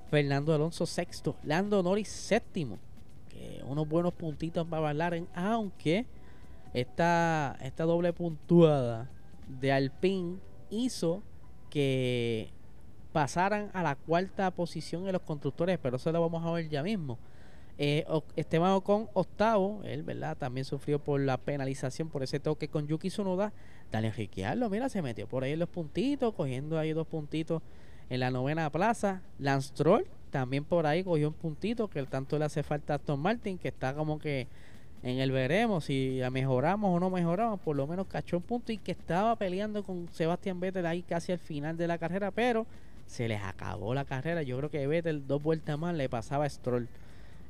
Fernando 0.10 0.54
Alonso 0.54 0.86
sexto, 0.86 1.36
Lando 1.44 1.82
Norris 1.82 2.10
séptimo. 2.10 2.80
Unos 3.66 3.88
buenos 3.88 4.14
puntitos 4.14 4.68
para 4.68 4.82
bailar, 4.82 5.20
aunque 5.34 6.06
esta, 6.74 7.58
esta 7.62 7.84
doble 7.86 8.14
puntuada 8.14 9.10
de 9.48 9.72
Alpine 9.72 10.38
hizo 10.70 11.24
que 11.70 12.50
pasaran 13.14 13.72
a 13.74 13.84
la 13.84 13.96
cuarta 13.96 14.52
posición 14.52 15.08
en 15.08 15.14
los 15.14 15.22
constructores, 15.22 15.80
pero 15.82 15.96
eso 15.98 16.12
lo 16.12 16.22
vamos 16.22 16.46
a 16.46 16.52
ver 16.52 16.70
ya 16.70 16.84
mismo. 16.84 17.18
Eh, 17.78 18.06
Esteban 18.36 18.72
Ocon 18.74 19.10
octavo, 19.14 19.82
él, 19.86 20.04
¿verdad? 20.04 20.38
También 20.38 20.66
sufrió 20.66 21.00
por 21.00 21.20
la 21.20 21.38
penalización 21.38 22.10
por 22.10 22.22
ese 22.24 22.40
toque 22.40 22.68
con 22.68 22.88
Yuki 22.88 23.10
Tsunoda. 23.10 23.54
Daniel 23.92 24.14
Ricciardo, 24.14 24.70
mira, 24.70 24.90
se 24.90 25.02
metió 25.02 25.28
por 25.28 25.44
ahí 25.44 25.54
en 25.54 25.60
los 25.60 25.70
puntitos, 25.70 26.34
cogiendo 26.34 26.80
ahí 26.80 26.94
dos 26.94 27.08
puntitos 27.08 27.62
en 28.10 28.20
la 28.20 28.32
novena 28.32 28.70
plaza. 28.70 29.22
Lance 29.40 29.70
Stroll 29.70 30.06
también 30.32 30.64
por 30.64 30.88
ahí 30.88 31.04
cogió 31.04 31.28
un 31.28 31.34
puntito 31.34 31.90
que 31.90 32.02
tanto 32.04 32.40
le 32.40 32.46
hace 32.46 32.64
falta 32.64 32.94
a 32.94 32.96
Aston 32.96 33.20
Martin, 33.20 33.58
que 33.58 33.68
está 33.68 33.94
como 33.94 34.18
que 34.18 34.48
en 35.04 35.20
el 35.20 35.32
veremos 35.32 35.86
si 35.86 36.22
mejoramos 36.32 36.96
o 36.96 37.00
no 37.00 37.10
mejoramos, 37.10 37.60
por 37.60 37.76
lo 37.76 37.86
menos 37.86 38.08
cachó 38.08 38.38
un 38.38 38.44
punto 38.44 38.72
y 38.72 38.78
que 38.78 38.92
estaba 38.92 39.36
peleando 39.36 39.84
con 39.84 40.08
Sebastián 40.14 40.60
Vettel 40.60 40.86
ahí 40.86 41.02
casi 41.02 41.32
al 41.34 41.40
final 41.40 41.76
de 41.76 41.88
la 41.88 41.98
carrera, 41.98 42.32
pero 42.32 42.66
se 43.08 43.28
les 43.28 43.42
acabó 43.42 43.94
la 43.94 44.06
carrera. 44.06 44.42
Yo 44.42 44.58
creo 44.58 44.70
que 44.70 44.88
Vettel 44.88 45.28
dos 45.28 45.44
vueltas 45.44 45.78
más 45.78 45.96
le 45.96 46.08
pasaba 46.08 46.46
a 46.46 46.50
Stroll. 46.50 46.88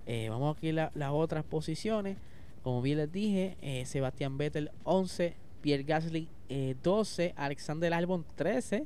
Eh, 0.07 0.29
vamos 0.29 0.57
aquí 0.57 0.77
a 0.77 0.91
las 0.95 1.11
otras 1.11 1.43
posiciones. 1.43 2.17
Como 2.63 2.81
bien 2.81 2.97
les 2.97 3.11
dije, 3.11 3.57
eh, 3.61 3.85
Sebastián 3.85 4.37
Vettel 4.37 4.71
11, 4.85 5.35
Pierre 5.61 5.83
Gasly 5.83 6.27
eh, 6.49 6.75
12, 6.81 7.33
Alexander 7.37 7.93
Albon 7.93 8.25
13, 8.35 8.85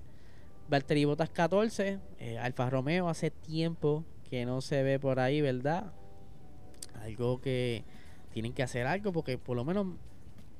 Valtteri 0.69 1.05
Bottas 1.05 1.29
14, 1.29 1.99
eh, 2.19 2.37
Alfa 2.37 2.69
Romeo 2.69 3.09
hace 3.09 3.31
tiempo 3.31 4.03
que 4.29 4.45
no 4.45 4.61
se 4.61 4.83
ve 4.83 4.99
por 4.99 5.19
ahí, 5.19 5.41
¿verdad? 5.41 5.93
Algo 7.01 7.41
que 7.41 7.83
tienen 8.31 8.53
que 8.53 8.63
hacer 8.63 8.87
algo 8.87 9.11
porque 9.11 9.37
por 9.37 9.55
lo 9.55 9.63
menos 9.63 9.87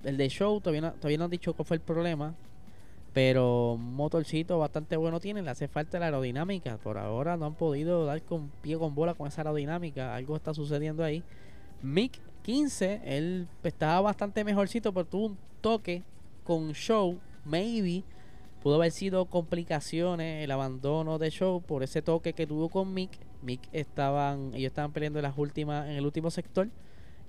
el 0.04 0.18
de 0.18 0.30
show 0.30 0.62
todavía 0.62 0.82
no, 0.82 0.94
todavía 0.94 1.18
no 1.18 1.26
han 1.26 1.32
dicho 1.32 1.54
cuál 1.54 1.66
fue 1.66 1.78
el 1.78 1.82
problema. 1.82 2.36
Pero 3.14 3.74
un 3.74 3.96
motorcito 3.96 4.60
bastante 4.60 4.98
bueno 4.98 5.22
tienen, 5.22 5.46
le 5.46 5.52
hace 5.52 5.70
falta 5.70 6.00
la 6.00 6.08
aerodinámica. 6.08 6.78
Por 6.78 6.98
ahora 6.98 7.38
no 7.38 7.46
han 7.46 7.56
podido 7.56 8.06
dar 8.06 8.22
con 8.24 8.50
pie 8.62 8.78
con 8.78 8.94
bola 8.94 9.14
con 9.14 9.28
esa 9.28 9.42
aerodinámica. 9.42 10.14
Algo 10.14 10.36
está 10.36 10.54
sucediendo 10.54 11.02
ahí. 11.02 11.24
Mick 11.82 12.20
15, 12.46 13.02
él 13.04 13.48
estaba 13.64 14.02
bastante 14.02 14.44
mejorcito, 14.44 14.94
pero 14.94 15.08
tuvo 15.08 15.26
un 15.26 15.38
toque 15.62 16.04
con 16.44 16.74
Show. 16.74 17.20
Maybe 17.44 18.04
pudo 18.62 18.76
haber 18.76 18.92
sido 18.92 19.26
complicaciones 19.26 20.44
el 20.44 20.52
abandono 20.52 21.18
de 21.18 21.32
Show 21.32 21.64
por 21.64 21.82
ese 21.82 22.04
toque 22.04 22.34
que 22.34 22.46
tuvo 22.46 22.70
con 22.70 22.94
Mick. 22.94 23.10
Mick 23.42 23.62
estaban, 23.74 24.54
ellos 24.54 24.68
estaban 24.68 24.92
peleando 24.92 25.18
en 25.18 25.24
las 25.24 25.36
últimas, 25.40 25.88
en 25.88 25.94
el 25.94 26.06
último 26.06 26.30
sector 26.30 26.70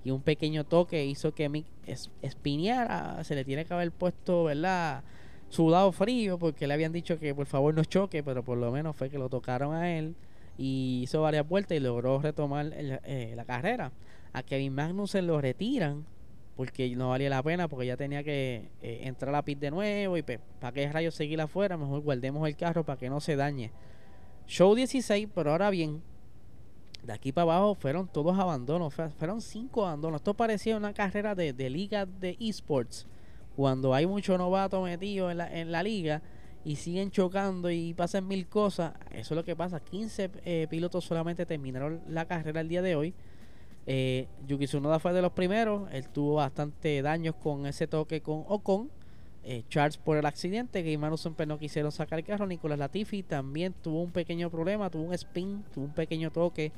y 0.03 0.11
un 0.11 0.21
pequeño 0.21 0.65
toque 0.65 1.03
hizo 1.03 1.33
que 1.33 1.49
Mick 1.49 1.65
es, 1.87 2.11
espineara. 2.21 3.23
Se 3.23 3.33
le 3.33 3.43
tiene 3.43 3.65
que 3.65 3.73
haber 3.73 3.91
puesto, 3.91 4.43
¿verdad? 4.43 5.03
Sudado 5.49 5.91
frío 5.93 6.37
porque 6.37 6.67
le 6.67 6.75
habían 6.75 6.91
dicho 6.91 7.17
que 7.17 7.33
por 7.33 7.47
favor 7.47 7.73
no 7.73 7.83
choque, 7.83 8.21
pero 8.21 8.43
por 8.43 8.59
lo 8.59 8.71
menos 8.71 8.95
fue 8.95 9.09
que 9.09 9.17
lo 9.17 9.29
tocaron 9.29 9.73
a 9.73 9.97
él 9.97 10.15
y 10.59 11.01
hizo 11.01 11.23
varias 11.23 11.49
vueltas 11.49 11.75
y 11.75 11.79
logró 11.79 12.21
retomar 12.21 12.71
eh, 12.75 13.33
la 13.35 13.45
carrera. 13.45 13.91
A 14.33 14.43
Kevin 14.43 14.73
Magnussen 14.73 15.25
lo 15.27 15.39
retiran 15.41 16.05
porque 16.55 16.89
no 16.95 17.09
valía 17.09 17.29
la 17.29 17.43
pena 17.43 17.67
porque 17.67 17.85
ya 17.85 17.97
tenía 17.97 18.23
que 18.23 18.69
eh, 18.81 19.01
entrar 19.03 19.29
a 19.29 19.31
la 19.33 19.41
pit 19.43 19.59
de 19.59 19.69
nuevo 19.71 20.17
y 20.17 20.23
para 20.23 20.71
qué 20.73 20.91
rayos 20.91 21.13
seguir 21.15 21.39
afuera, 21.39 21.77
mejor 21.77 22.01
guardemos 22.01 22.47
el 22.47 22.55
carro 22.55 22.83
para 22.83 22.97
que 22.99 23.09
no 23.09 23.19
se 23.19 23.35
dañe. 23.35 23.71
Show 24.47 24.73
16, 24.75 25.27
pero 25.35 25.51
ahora 25.51 25.69
bien, 25.69 26.01
de 27.03 27.13
aquí 27.13 27.31
para 27.31 27.43
abajo 27.55 27.75
fueron 27.75 28.07
todos 28.07 28.37
abandonos, 28.39 28.93
fue- 28.93 29.09
fueron 29.09 29.41
cinco 29.41 29.85
abandonos. 29.85 30.19
Esto 30.21 30.33
parecía 30.33 30.77
una 30.77 30.93
carrera 30.93 31.35
de, 31.35 31.53
de 31.53 31.69
liga 31.69 32.05
de 32.05 32.35
esports. 32.39 33.05
cuando 33.55 33.93
hay 33.93 34.05
mucho 34.05 34.37
novato 34.37 34.81
metido 34.83 35.31
en 35.31 35.37
la, 35.39 35.51
en 35.59 35.71
la 35.71 35.81
liga 35.83 36.21
y 36.63 36.75
siguen 36.75 37.09
chocando 37.11 37.71
y 37.71 37.93
pasan 37.93 38.27
mil 38.27 38.47
cosas, 38.47 38.93
eso 39.11 39.33
es 39.33 39.35
lo 39.37 39.43
que 39.43 39.55
pasa. 39.55 39.79
15 39.79 40.29
eh, 40.45 40.67
pilotos 40.69 41.05
solamente 41.05 41.45
terminaron 41.45 42.01
la 42.07 42.25
carrera 42.25 42.61
el 42.61 42.67
día 42.69 42.81
de 42.81 42.95
hoy. 42.95 43.13
Eh, 43.87 44.27
Yuki 44.45 44.65
Tsunoda 44.65 44.99
fue 44.99 45.13
de 45.13 45.21
los 45.21 45.31
primeros, 45.31 45.89
él 45.93 46.09
tuvo 46.09 46.35
bastante 46.35 47.01
daños 47.01 47.35
con 47.35 47.65
ese 47.65 47.87
toque 47.87 48.21
con 48.21 48.43
Ocon. 48.47 48.91
Eh, 49.49 49.63
Charles 49.69 49.97
por 49.97 50.17
el 50.17 50.25
accidente, 50.25 50.83
que 50.83 50.97
Magnussen 50.97 51.33
pues, 51.33 51.47
no 51.47 51.57
quisieron 51.57 51.93
sacar 51.93 52.19
el 52.19 52.25
carro. 52.25 52.45
Nicolás 52.45 52.77
Latifi 52.77 53.23
también 53.23 53.73
tuvo 53.81 54.03
un 54.03 54.11
pequeño 54.11 54.49
problema, 54.49 54.89
tuvo 54.89 55.03
un 55.03 55.13
spin, 55.13 55.63
tuvo 55.73 55.85
un 55.85 55.93
pequeño 55.93 56.31
toque. 56.31 56.73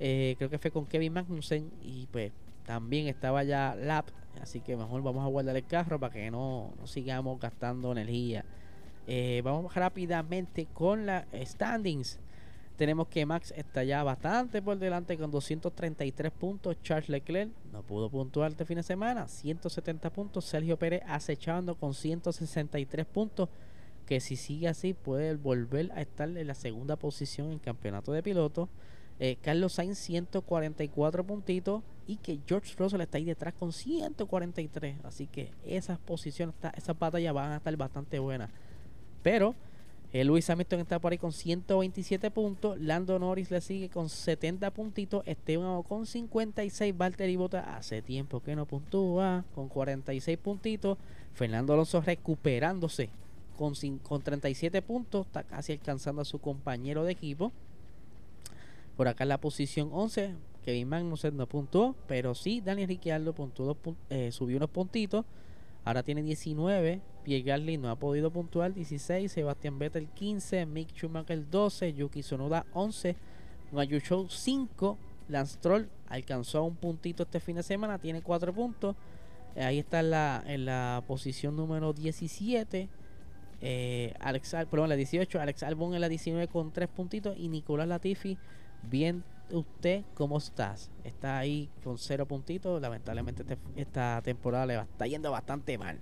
Eh, 0.00 0.34
creo 0.38 0.48
que 0.48 0.58
fue 0.58 0.70
con 0.70 0.86
Kevin 0.86 1.12
Magnussen 1.12 1.70
y 1.82 2.06
pues 2.10 2.32
también 2.64 3.08
estaba 3.08 3.44
ya 3.44 3.76
lap, 3.76 4.06
así 4.40 4.60
que 4.60 4.74
mejor 4.74 5.02
vamos 5.02 5.22
a 5.22 5.28
guardar 5.28 5.54
el 5.54 5.66
carro 5.66 6.00
para 6.00 6.14
que 6.14 6.30
no, 6.30 6.72
no 6.80 6.86
sigamos 6.86 7.38
gastando 7.38 7.92
energía. 7.92 8.46
Eh, 9.06 9.42
vamos 9.44 9.74
rápidamente 9.74 10.66
con 10.72 11.04
las 11.04 11.26
standings. 11.34 12.18
Tenemos 12.76 13.06
que 13.06 13.24
Max 13.24 13.52
está 13.56 13.84
ya 13.84 14.02
bastante 14.02 14.60
por 14.60 14.78
delante 14.78 15.16
con 15.16 15.30
233 15.30 16.32
puntos. 16.32 16.76
Charles 16.82 17.08
Leclerc 17.08 17.50
no 17.72 17.82
pudo 17.82 18.10
puntuar 18.10 18.50
este 18.50 18.64
fin 18.64 18.76
de 18.76 18.82
semana, 18.82 19.28
170 19.28 20.10
puntos. 20.10 20.44
Sergio 20.44 20.76
Pérez 20.76 21.02
acechando 21.06 21.76
con 21.76 21.94
163 21.94 23.06
puntos. 23.06 23.48
Que 24.06 24.20
si 24.20 24.36
sigue 24.36 24.68
así 24.68 24.92
puede 24.92 25.34
volver 25.36 25.92
a 25.92 26.02
estar 26.02 26.28
en 26.28 26.46
la 26.46 26.54
segunda 26.54 26.96
posición 26.96 27.52
en 27.52 27.58
campeonato 27.60 28.12
de 28.12 28.22
pilotos. 28.22 28.68
Eh, 29.20 29.36
Carlos 29.40 29.74
Sainz 29.74 29.98
144 29.98 31.24
puntitos 31.24 31.82
y 32.08 32.16
que 32.16 32.40
George 32.44 32.74
Russell 32.76 33.00
está 33.00 33.18
ahí 33.18 33.24
detrás 33.24 33.54
con 33.54 33.72
143. 33.72 34.96
Así 35.04 35.28
que 35.28 35.52
esas 35.64 36.00
posiciones, 36.00 36.56
esas 36.76 36.98
batallas 36.98 37.32
van 37.32 37.52
a 37.52 37.56
estar 37.58 37.76
bastante 37.76 38.18
buenas. 38.18 38.50
Pero 39.22 39.54
eh, 40.14 40.22
Luis 40.22 40.48
Hamilton 40.48 40.78
está 40.78 41.00
por 41.00 41.10
ahí 41.10 41.18
con 41.18 41.32
127 41.32 42.30
puntos. 42.30 42.78
Lando 42.78 43.18
Norris 43.18 43.50
le 43.50 43.60
sigue 43.60 43.88
con 43.88 44.08
70 44.08 44.70
puntitos. 44.70 45.24
Esteban 45.26 45.82
con 45.82 46.06
56. 46.06 46.96
Valtteri 46.96 47.34
Bottas 47.34 47.66
hace 47.66 48.00
tiempo 48.00 48.38
que 48.38 48.54
no 48.54 48.64
puntúa 48.64 49.44
con 49.56 49.68
46 49.68 50.38
puntitos. 50.38 50.98
Fernando 51.32 51.72
Alonso 51.72 52.00
recuperándose 52.00 53.10
con, 53.58 53.74
con 54.04 54.22
37 54.22 54.82
puntos. 54.82 55.26
Está 55.26 55.42
casi 55.42 55.72
alcanzando 55.72 56.22
a 56.22 56.24
su 56.24 56.38
compañero 56.38 57.02
de 57.02 57.10
equipo. 57.10 57.50
Por 58.96 59.08
acá 59.08 59.24
en 59.24 59.30
la 59.30 59.38
posición 59.38 59.88
11. 59.92 60.32
Kevin 60.64 60.90
Magnussen 60.90 61.36
no 61.36 61.48
puntuó. 61.48 61.96
Pero 62.06 62.36
sí, 62.36 62.60
Daniel 62.60 62.86
Ricciardo 62.86 63.32
puntuó, 63.32 63.76
eh, 64.10 64.30
subió 64.30 64.58
unos 64.58 64.70
puntitos. 64.70 65.24
Ahora 65.84 66.02
tiene 66.02 66.22
19. 66.22 67.00
Pierre 67.24 67.78
no 67.78 67.90
ha 67.90 67.96
podido 67.96 68.30
puntuar 68.30 68.72
16. 68.72 69.30
Sebastián 69.30 69.78
Vettel 69.78 70.08
15. 70.08 70.66
Mick 70.66 70.90
Schumacher 70.94 71.48
12. 71.48 71.92
Yuki 71.94 72.20
Tsunoda 72.20 72.66
11. 72.72 73.16
Guayu 73.70 74.00
5. 74.28 74.98
Lance 75.28 75.58
Troll 75.60 75.88
alcanzó 76.08 76.64
un 76.64 76.76
puntito 76.76 77.22
este 77.24 77.40
fin 77.40 77.56
de 77.56 77.62
semana. 77.62 77.98
Tiene 77.98 78.22
4 78.22 78.52
puntos. 78.52 78.96
Eh, 79.56 79.62
ahí 79.62 79.78
está 79.78 80.00
en 80.00 80.10
la, 80.10 80.42
en 80.46 80.64
la 80.64 81.02
posición 81.06 81.56
número 81.56 81.92
17. 81.92 82.88
Eh, 83.60 84.14
Alex, 84.20 84.56
perdón, 84.70 84.88
la 84.88 84.96
18. 84.96 85.40
Alex 85.40 85.62
Albon 85.62 85.94
en 85.94 86.00
la 86.00 86.08
19 86.08 86.48
con 86.48 86.72
3 86.72 86.88
puntitos. 86.88 87.36
Y 87.38 87.48
Nicolás 87.48 87.88
Latifi 87.88 88.38
bien 88.90 89.22
usted 89.50 90.04
cómo 90.14 90.38
estás. 90.38 90.90
Está 91.04 91.38
ahí 91.38 91.70
con 91.82 91.98
cero 91.98 92.26
puntitos. 92.26 92.80
Lamentablemente 92.80 93.42
este, 93.42 93.58
esta 93.76 94.20
temporada 94.22 94.66
le 94.66 94.78
está 94.78 95.06
yendo 95.06 95.30
bastante 95.30 95.78
mal. 95.78 95.98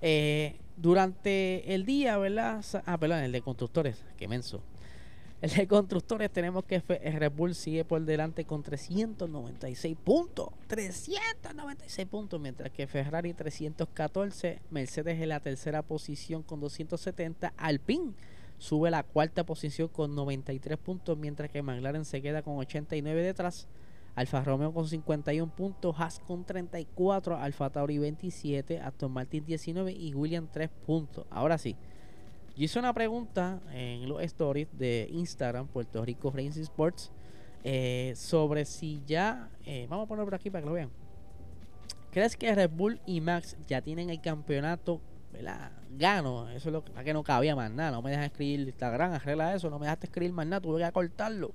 Eh, 0.00 0.56
durante 0.76 1.74
el 1.74 1.84
día, 1.84 2.18
¿verdad? 2.18 2.64
Ah, 2.86 2.98
perdón, 2.98 3.18
el 3.20 3.32
de 3.32 3.40
constructores, 3.40 4.04
que 4.16 4.26
menso. 4.26 4.62
El 5.40 5.50
de 5.50 5.66
constructores 5.66 6.30
tenemos 6.30 6.64
que 6.64 6.78
Red 6.78 7.32
Bull 7.32 7.56
sigue 7.56 7.84
por 7.84 8.00
delante 8.02 8.44
con 8.44 8.62
396 8.62 9.96
puntos. 10.04 10.50
396 10.68 12.06
puntos, 12.06 12.40
mientras 12.40 12.70
que 12.70 12.86
Ferrari 12.86 13.34
314. 13.34 14.60
Mercedes 14.70 15.20
en 15.20 15.28
la 15.28 15.40
tercera 15.40 15.82
posición 15.82 16.44
con 16.44 16.60
270. 16.60 17.54
Alpine 17.56 18.12
sube 18.62 18.88
a 18.88 18.90
la 18.92 19.02
cuarta 19.02 19.44
posición 19.44 19.88
con 19.88 20.14
93 20.14 20.78
puntos, 20.78 21.18
mientras 21.18 21.50
que 21.50 21.62
McLaren 21.62 22.04
se 22.04 22.22
queda 22.22 22.42
con 22.42 22.58
89 22.58 23.20
detrás. 23.20 23.66
Alfa 24.14 24.44
Romeo 24.44 24.72
con 24.72 24.86
51 24.86 25.52
puntos, 25.52 25.96
Haas 25.98 26.20
con 26.20 26.44
34, 26.44 27.36
Alfa 27.36 27.70
Tauri 27.70 27.98
27, 27.98 28.78
Aston 28.78 29.10
Martin 29.10 29.44
19 29.44 29.90
y 29.90 30.14
William 30.14 30.46
3 30.52 30.70
puntos. 30.86 31.26
Ahora 31.30 31.58
sí, 31.58 31.74
yo 32.56 32.64
hice 32.64 32.78
una 32.78 32.92
pregunta 32.92 33.60
en 33.72 34.08
los 34.08 34.22
stories 34.22 34.68
de 34.78 35.08
Instagram, 35.10 35.66
Puerto 35.66 36.04
Rico 36.04 36.30
Racing 36.30 36.62
Sports, 36.62 37.10
eh, 37.64 38.12
sobre 38.14 38.64
si 38.64 39.02
ya, 39.04 39.50
eh, 39.66 39.88
vamos 39.90 40.04
a 40.04 40.08
ponerlo 40.08 40.26
por 40.26 40.34
aquí 40.36 40.50
para 40.50 40.62
que 40.62 40.68
lo 40.68 40.74
vean. 40.74 40.90
¿Crees 42.12 42.36
que 42.36 42.54
Red 42.54 42.70
Bull 42.70 43.00
y 43.06 43.20
Max 43.20 43.56
ya 43.66 43.80
tienen 43.80 44.08
el 44.08 44.20
campeonato 44.20 45.00
Gano, 45.98 46.48
eso 46.50 46.68
es 46.68 46.72
lo 46.72 46.84
que, 46.84 46.92
que 47.04 47.12
no 47.12 47.22
cabía 47.22 47.54
más 47.56 47.70
nada. 47.70 47.90
No 47.92 48.02
me 48.02 48.10
dejas 48.10 48.26
escribir 48.26 48.60
Instagram, 48.60 49.12
arregla 49.12 49.54
eso, 49.54 49.70
no 49.70 49.78
me 49.78 49.86
dejaste 49.86 50.06
escribir 50.06 50.32
más 50.32 50.46
nada, 50.46 50.60
tuve 50.60 50.84
que 50.84 50.92
cortarlo. 50.92 51.52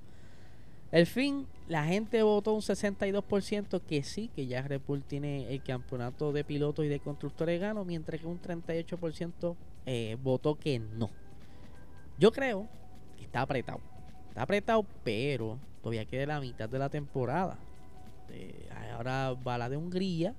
El 0.90 1.06
fin, 1.06 1.46
la 1.68 1.84
gente 1.84 2.22
votó 2.22 2.54
un 2.54 2.62
62% 2.62 3.82
que 3.82 4.02
sí, 4.02 4.30
que 4.34 4.46
ya 4.46 4.62
Red 4.62 4.80
Bull 4.86 5.02
tiene 5.02 5.52
el 5.52 5.62
campeonato 5.62 6.32
de 6.32 6.44
pilotos 6.44 6.84
y 6.84 6.88
de 6.88 6.98
constructores 6.98 7.60
gano, 7.60 7.84
mientras 7.84 8.20
que 8.20 8.26
un 8.26 8.40
38% 8.40 9.54
eh, 9.84 10.16
votó 10.22 10.54
que 10.54 10.78
no. 10.78 11.10
Yo 12.18 12.32
creo 12.32 12.66
que 13.18 13.24
está 13.24 13.42
apretado. 13.42 13.80
Está 14.28 14.42
apretado, 14.42 14.86
pero 15.04 15.58
todavía 15.82 16.06
queda 16.06 16.26
la 16.26 16.40
mitad 16.40 16.70
de 16.70 16.78
la 16.78 16.88
temporada. 16.88 17.58
Eh, 18.30 18.68
ahora 18.94 19.34
va 19.34 19.58
la 19.58 19.68
de 19.68 19.76
Hungría, 19.76 20.34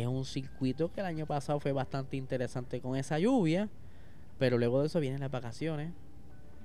es 0.00 0.06
un 0.06 0.24
circuito 0.24 0.92
que 0.92 1.00
el 1.00 1.06
año 1.06 1.26
pasado 1.26 1.60
fue 1.60 1.72
bastante 1.72 2.16
interesante 2.16 2.80
con 2.80 2.96
esa 2.96 3.18
lluvia, 3.18 3.68
pero 4.38 4.58
luego 4.58 4.80
de 4.80 4.86
eso 4.86 5.00
vienen 5.00 5.20
las 5.20 5.30
vacaciones 5.30 5.92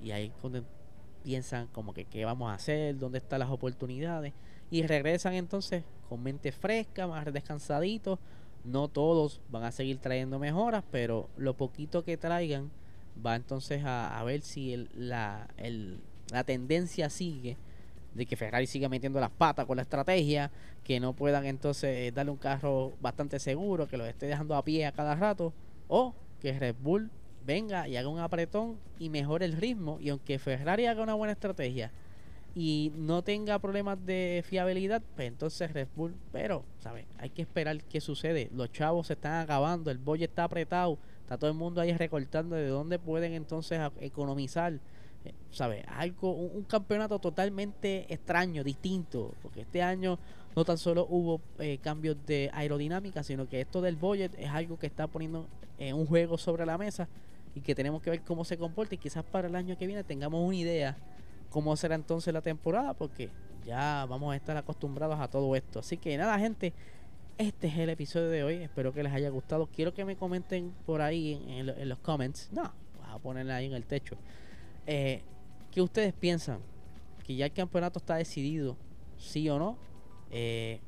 y 0.02 0.12
ahí 0.12 0.32
piensan 1.24 1.68
como 1.68 1.94
que 1.94 2.06
qué 2.06 2.26
vamos 2.26 2.50
a 2.50 2.56
hacer, 2.56 2.98
dónde 2.98 3.18
están 3.18 3.39
las 3.39 3.50
oportunidades 3.50 4.34
y 4.72 4.84
regresan 4.84 5.34
entonces 5.34 5.84
con 6.08 6.24
mente 6.24 6.52
fresca, 6.52 7.08
más 7.08 7.32
descansaditos. 7.32 8.20
No 8.63 8.88
todos 8.88 9.42
van 9.50 9.63
a 9.63 9.72
seguir 9.72 10.00
trayendo 10.00 10.38
mejoras, 10.38 10.84
pero 10.92 11.30
lo 11.38 11.56
poquito 11.56 12.04
que 12.04 12.18
traigan 12.18 12.72
va 13.26 13.36
entonces 13.36 13.84
a, 13.86 14.22
ver 14.26 14.42
si 14.42 14.88
la, 14.94 15.48
la 16.32 16.44
tendencia 16.44 17.10
sigue 17.10 17.58
de 18.13 18.26
que 18.26 18.36
Ferrari 18.36 18.67
siga 18.67 18.89
metiendo 18.89 19.19
las 19.19 19.30
patas 19.30 19.65
con 19.65 19.78
la 19.78 19.84
estrategia, 19.84 20.52
que 20.84 21.00
no 21.00 21.13
puedan 21.13 21.45
entonces 21.45 22.08
eh, 22.08 22.12
darle 22.12 22.32
un 22.32 22.38
carro 22.38 22.93
bastante 23.02 23.39
seguro, 23.39 23.88
que 23.88 23.98
lo 23.98 24.06
esté 24.06 24.26
dejando 24.26 24.56
a 24.56 24.63
pie 24.63 24.86
a 24.86 24.91
cada 24.91 25.15
rato, 25.15 25.54
o 25.88 26.13
que 26.41 26.58
Red 26.58 26.76
Bull 26.82 27.10
venga 27.45 27.88
y 27.88 27.98
haga 27.98 28.10
un 28.10 28.19
apretón 28.19 28.78
y 29.00 29.10
mejore 29.10 29.45
el 29.45 29.54
ritmo, 29.54 29.98
y 30.00 30.10
aunque 30.10 30.39
Ferrari 30.39 30.86
haga 30.86 31.04
una 31.04 31.13
buena 31.13 31.34
estrategia 31.34 31.91
y 32.56 32.91
no 32.95 33.22
tenga 33.24 33.60
problemas 33.60 34.04
de 34.06 34.43
fiabilidad, 34.45 35.02
pues 35.15 35.28
entonces 35.28 35.72
Red 35.72 35.88
Bull, 35.95 36.15
pero, 36.32 36.63
¿sabes? 36.80 37.06
Hay 37.17 37.30
que 37.30 37.43
esperar 37.43 37.82
qué 37.84 38.02
sucede. 38.02 38.50
Los 38.54 38.72
chavos 38.72 39.08
se 39.08 39.13
están 39.13 39.41
acabando, 39.41 39.91
el 39.91 39.98
boy 39.98 40.24
está 40.24 40.45
apretado, 40.45 40.98
está 41.22 41.38
todo 41.38 41.50
el 41.50 41.56
mundo 41.56 41.80
ahí 41.80 41.93
recortando 41.93 42.56
de 42.56 42.67
dónde 42.67 42.98
pueden 42.98 43.34
entonces 43.34 43.80
economizar 44.00 44.80
¿sabes? 45.52 45.84
Algo, 45.88 46.32
un, 46.32 46.64
campeonato 46.64 47.20
totalmente 47.20 48.12
extraño, 48.14 48.64
distinto, 48.64 49.34
porque 49.42 49.62
este 49.62 49.82
año 49.82 50.20
no 50.56 50.66
tan 50.66 50.78
solo 50.78 51.08
hubo 51.10 51.42
eh, 51.60 51.80
cambios 51.82 52.18
de 52.26 52.50
aerodinámica, 52.54 53.24
sino 53.24 53.48
que 53.48 53.62
esto 53.62 53.82
del 53.82 53.96
budget 53.96 54.34
es 54.38 54.50
algo 54.50 54.78
que 54.78 54.88
está 54.88 55.08
poniendo 55.08 55.48
en 55.78 55.96
un 55.96 56.06
juego 56.06 56.38
sobre 56.38 56.66
la 56.66 56.78
mesa 56.78 57.08
y 57.56 57.62
que 57.62 57.76
tenemos 57.76 58.02
que 58.02 58.10
ver 58.10 58.22
cómo 58.22 58.46
se 58.46 58.58
comporta 58.58 58.96
y 58.96 58.98
quizás 58.98 59.24
para 59.24 59.48
el 59.48 59.56
año 59.56 59.78
que 59.78 59.88
viene 59.88 60.04
tengamos 60.04 60.46
una 60.46 60.56
idea 60.56 60.98
cómo 61.50 61.76
será 61.76 61.96
entonces 61.96 62.34
la 62.34 62.42
temporada, 62.42 62.94
porque 62.94 63.30
ya 63.66 64.06
vamos 64.08 64.34
a 64.34 64.36
estar 64.36 64.56
acostumbrados 64.58 65.20
a 65.20 65.28
todo 65.28 65.56
esto. 65.56 65.80
Así 65.80 65.98
que 65.98 66.18
nada, 66.18 66.38
gente, 66.40 66.74
este 67.38 67.68
es 67.68 67.78
el 67.78 67.90
episodio 67.90 68.30
de 68.30 68.44
hoy. 68.44 68.56
Espero 68.56 68.94
que 68.94 69.04
les 69.04 69.14
haya 69.14 69.30
gustado. 69.30 69.68
Quiero 69.68 69.94
que 69.94 70.06
me 70.06 70.16
comenten 70.16 70.74
por 70.86 71.02
ahí 71.02 71.42
en, 71.48 71.70
en 71.70 71.90
los 71.90 72.00
comments. 72.00 72.50
No, 72.52 72.72
voy 72.98 73.16
a 73.16 73.18
ponerla 73.18 73.58
ahí 73.58 73.66
en 73.66 73.74
el 73.74 73.86
techo. 73.86 74.16
Eh, 74.91 75.21
¿Qué 75.69 75.84
ustedes 75.84 76.13
piensan? 76.13 76.62
Que 77.23 77.36
ya 77.36 77.45
el 77.45 77.54
campeonato 77.54 77.99
está 77.99 78.15
decidido, 78.15 78.75
sí 79.19 79.47
o 79.47 79.60
no. 79.60 79.78
Eh, 80.32 80.80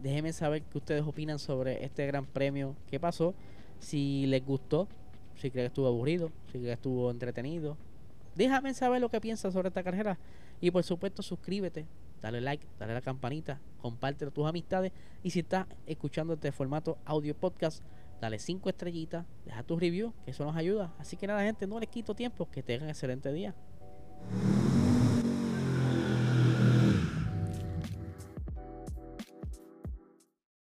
déjenme 0.00 0.32
saber 0.32 0.62
qué 0.62 0.78
ustedes 0.78 1.02
opinan 1.02 1.38
sobre 1.38 1.84
este 1.84 2.06
gran 2.06 2.24
premio 2.24 2.74
que 2.86 2.98
pasó. 2.98 3.34
Si 3.78 4.24
les 4.28 4.42
gustó, 4.42 4.88
si 5.34 5.50
creen 5.50 5.64
que 5.64 5.66
estuvo 5.66 5.86
aburrido, 5.86 6.32
si 6.46 6.52
creen 6.52 6.64
que 6.64 6.72
estuvo 6.72 7.10
entretenido. 7.10 7.76
Déjame 8.36 8.72
saber 8.72 9.02
lo 9.02 9.10
que 9.10 9.20
piensan 9.20 9.52
sobre 9.52 9.68
esta 9.68 9.82
carrera. 9.82 10.18
Y 10.62 10.70
por 10.70 10.82
supuesto, 10.82 11.20
suscríbete, 11.20 11.84
dale 12.22 12.40
like, 12.40 12.66
dale 12.78 12.94
la 12.94 13.02
campanita, 13.02 13.60
compártelo 13.82 14.30
a 14.30 14.34
tus 14.34 14.46
amistades. 14.46 14.92
Y 15.22 15.28
si 15.28 15.40
estás 15.40 15.66
escuchando 15.84 16.32
este 16.32 16.52
formato 16.52 16.96
audio 17.04 17.36
podcast, 17.36 17.82
dale 18.22 18.38
5 18.38 18.68
estrellitas, 18.70 19.26
deja 19.44 19.64
tu 19.64 19.76
review, 19.76 20.14
que 20.24 20.30
eso 20.30 20.44
nos 20.44 20.54
ayuda. 20.54 20.94
Así 20.96 21.16
que 21.16 21.26
nada, 21.26 21.42
gente, 21.42 21.66
no 21.66 21.80
les 21.80 21.88
quito 21.88 22.14
tiempo, 22.14 22.48
que 22.48 22.62
tengan 22.62 22.88
excelente 22.88 23.32
día. 23.32 23.52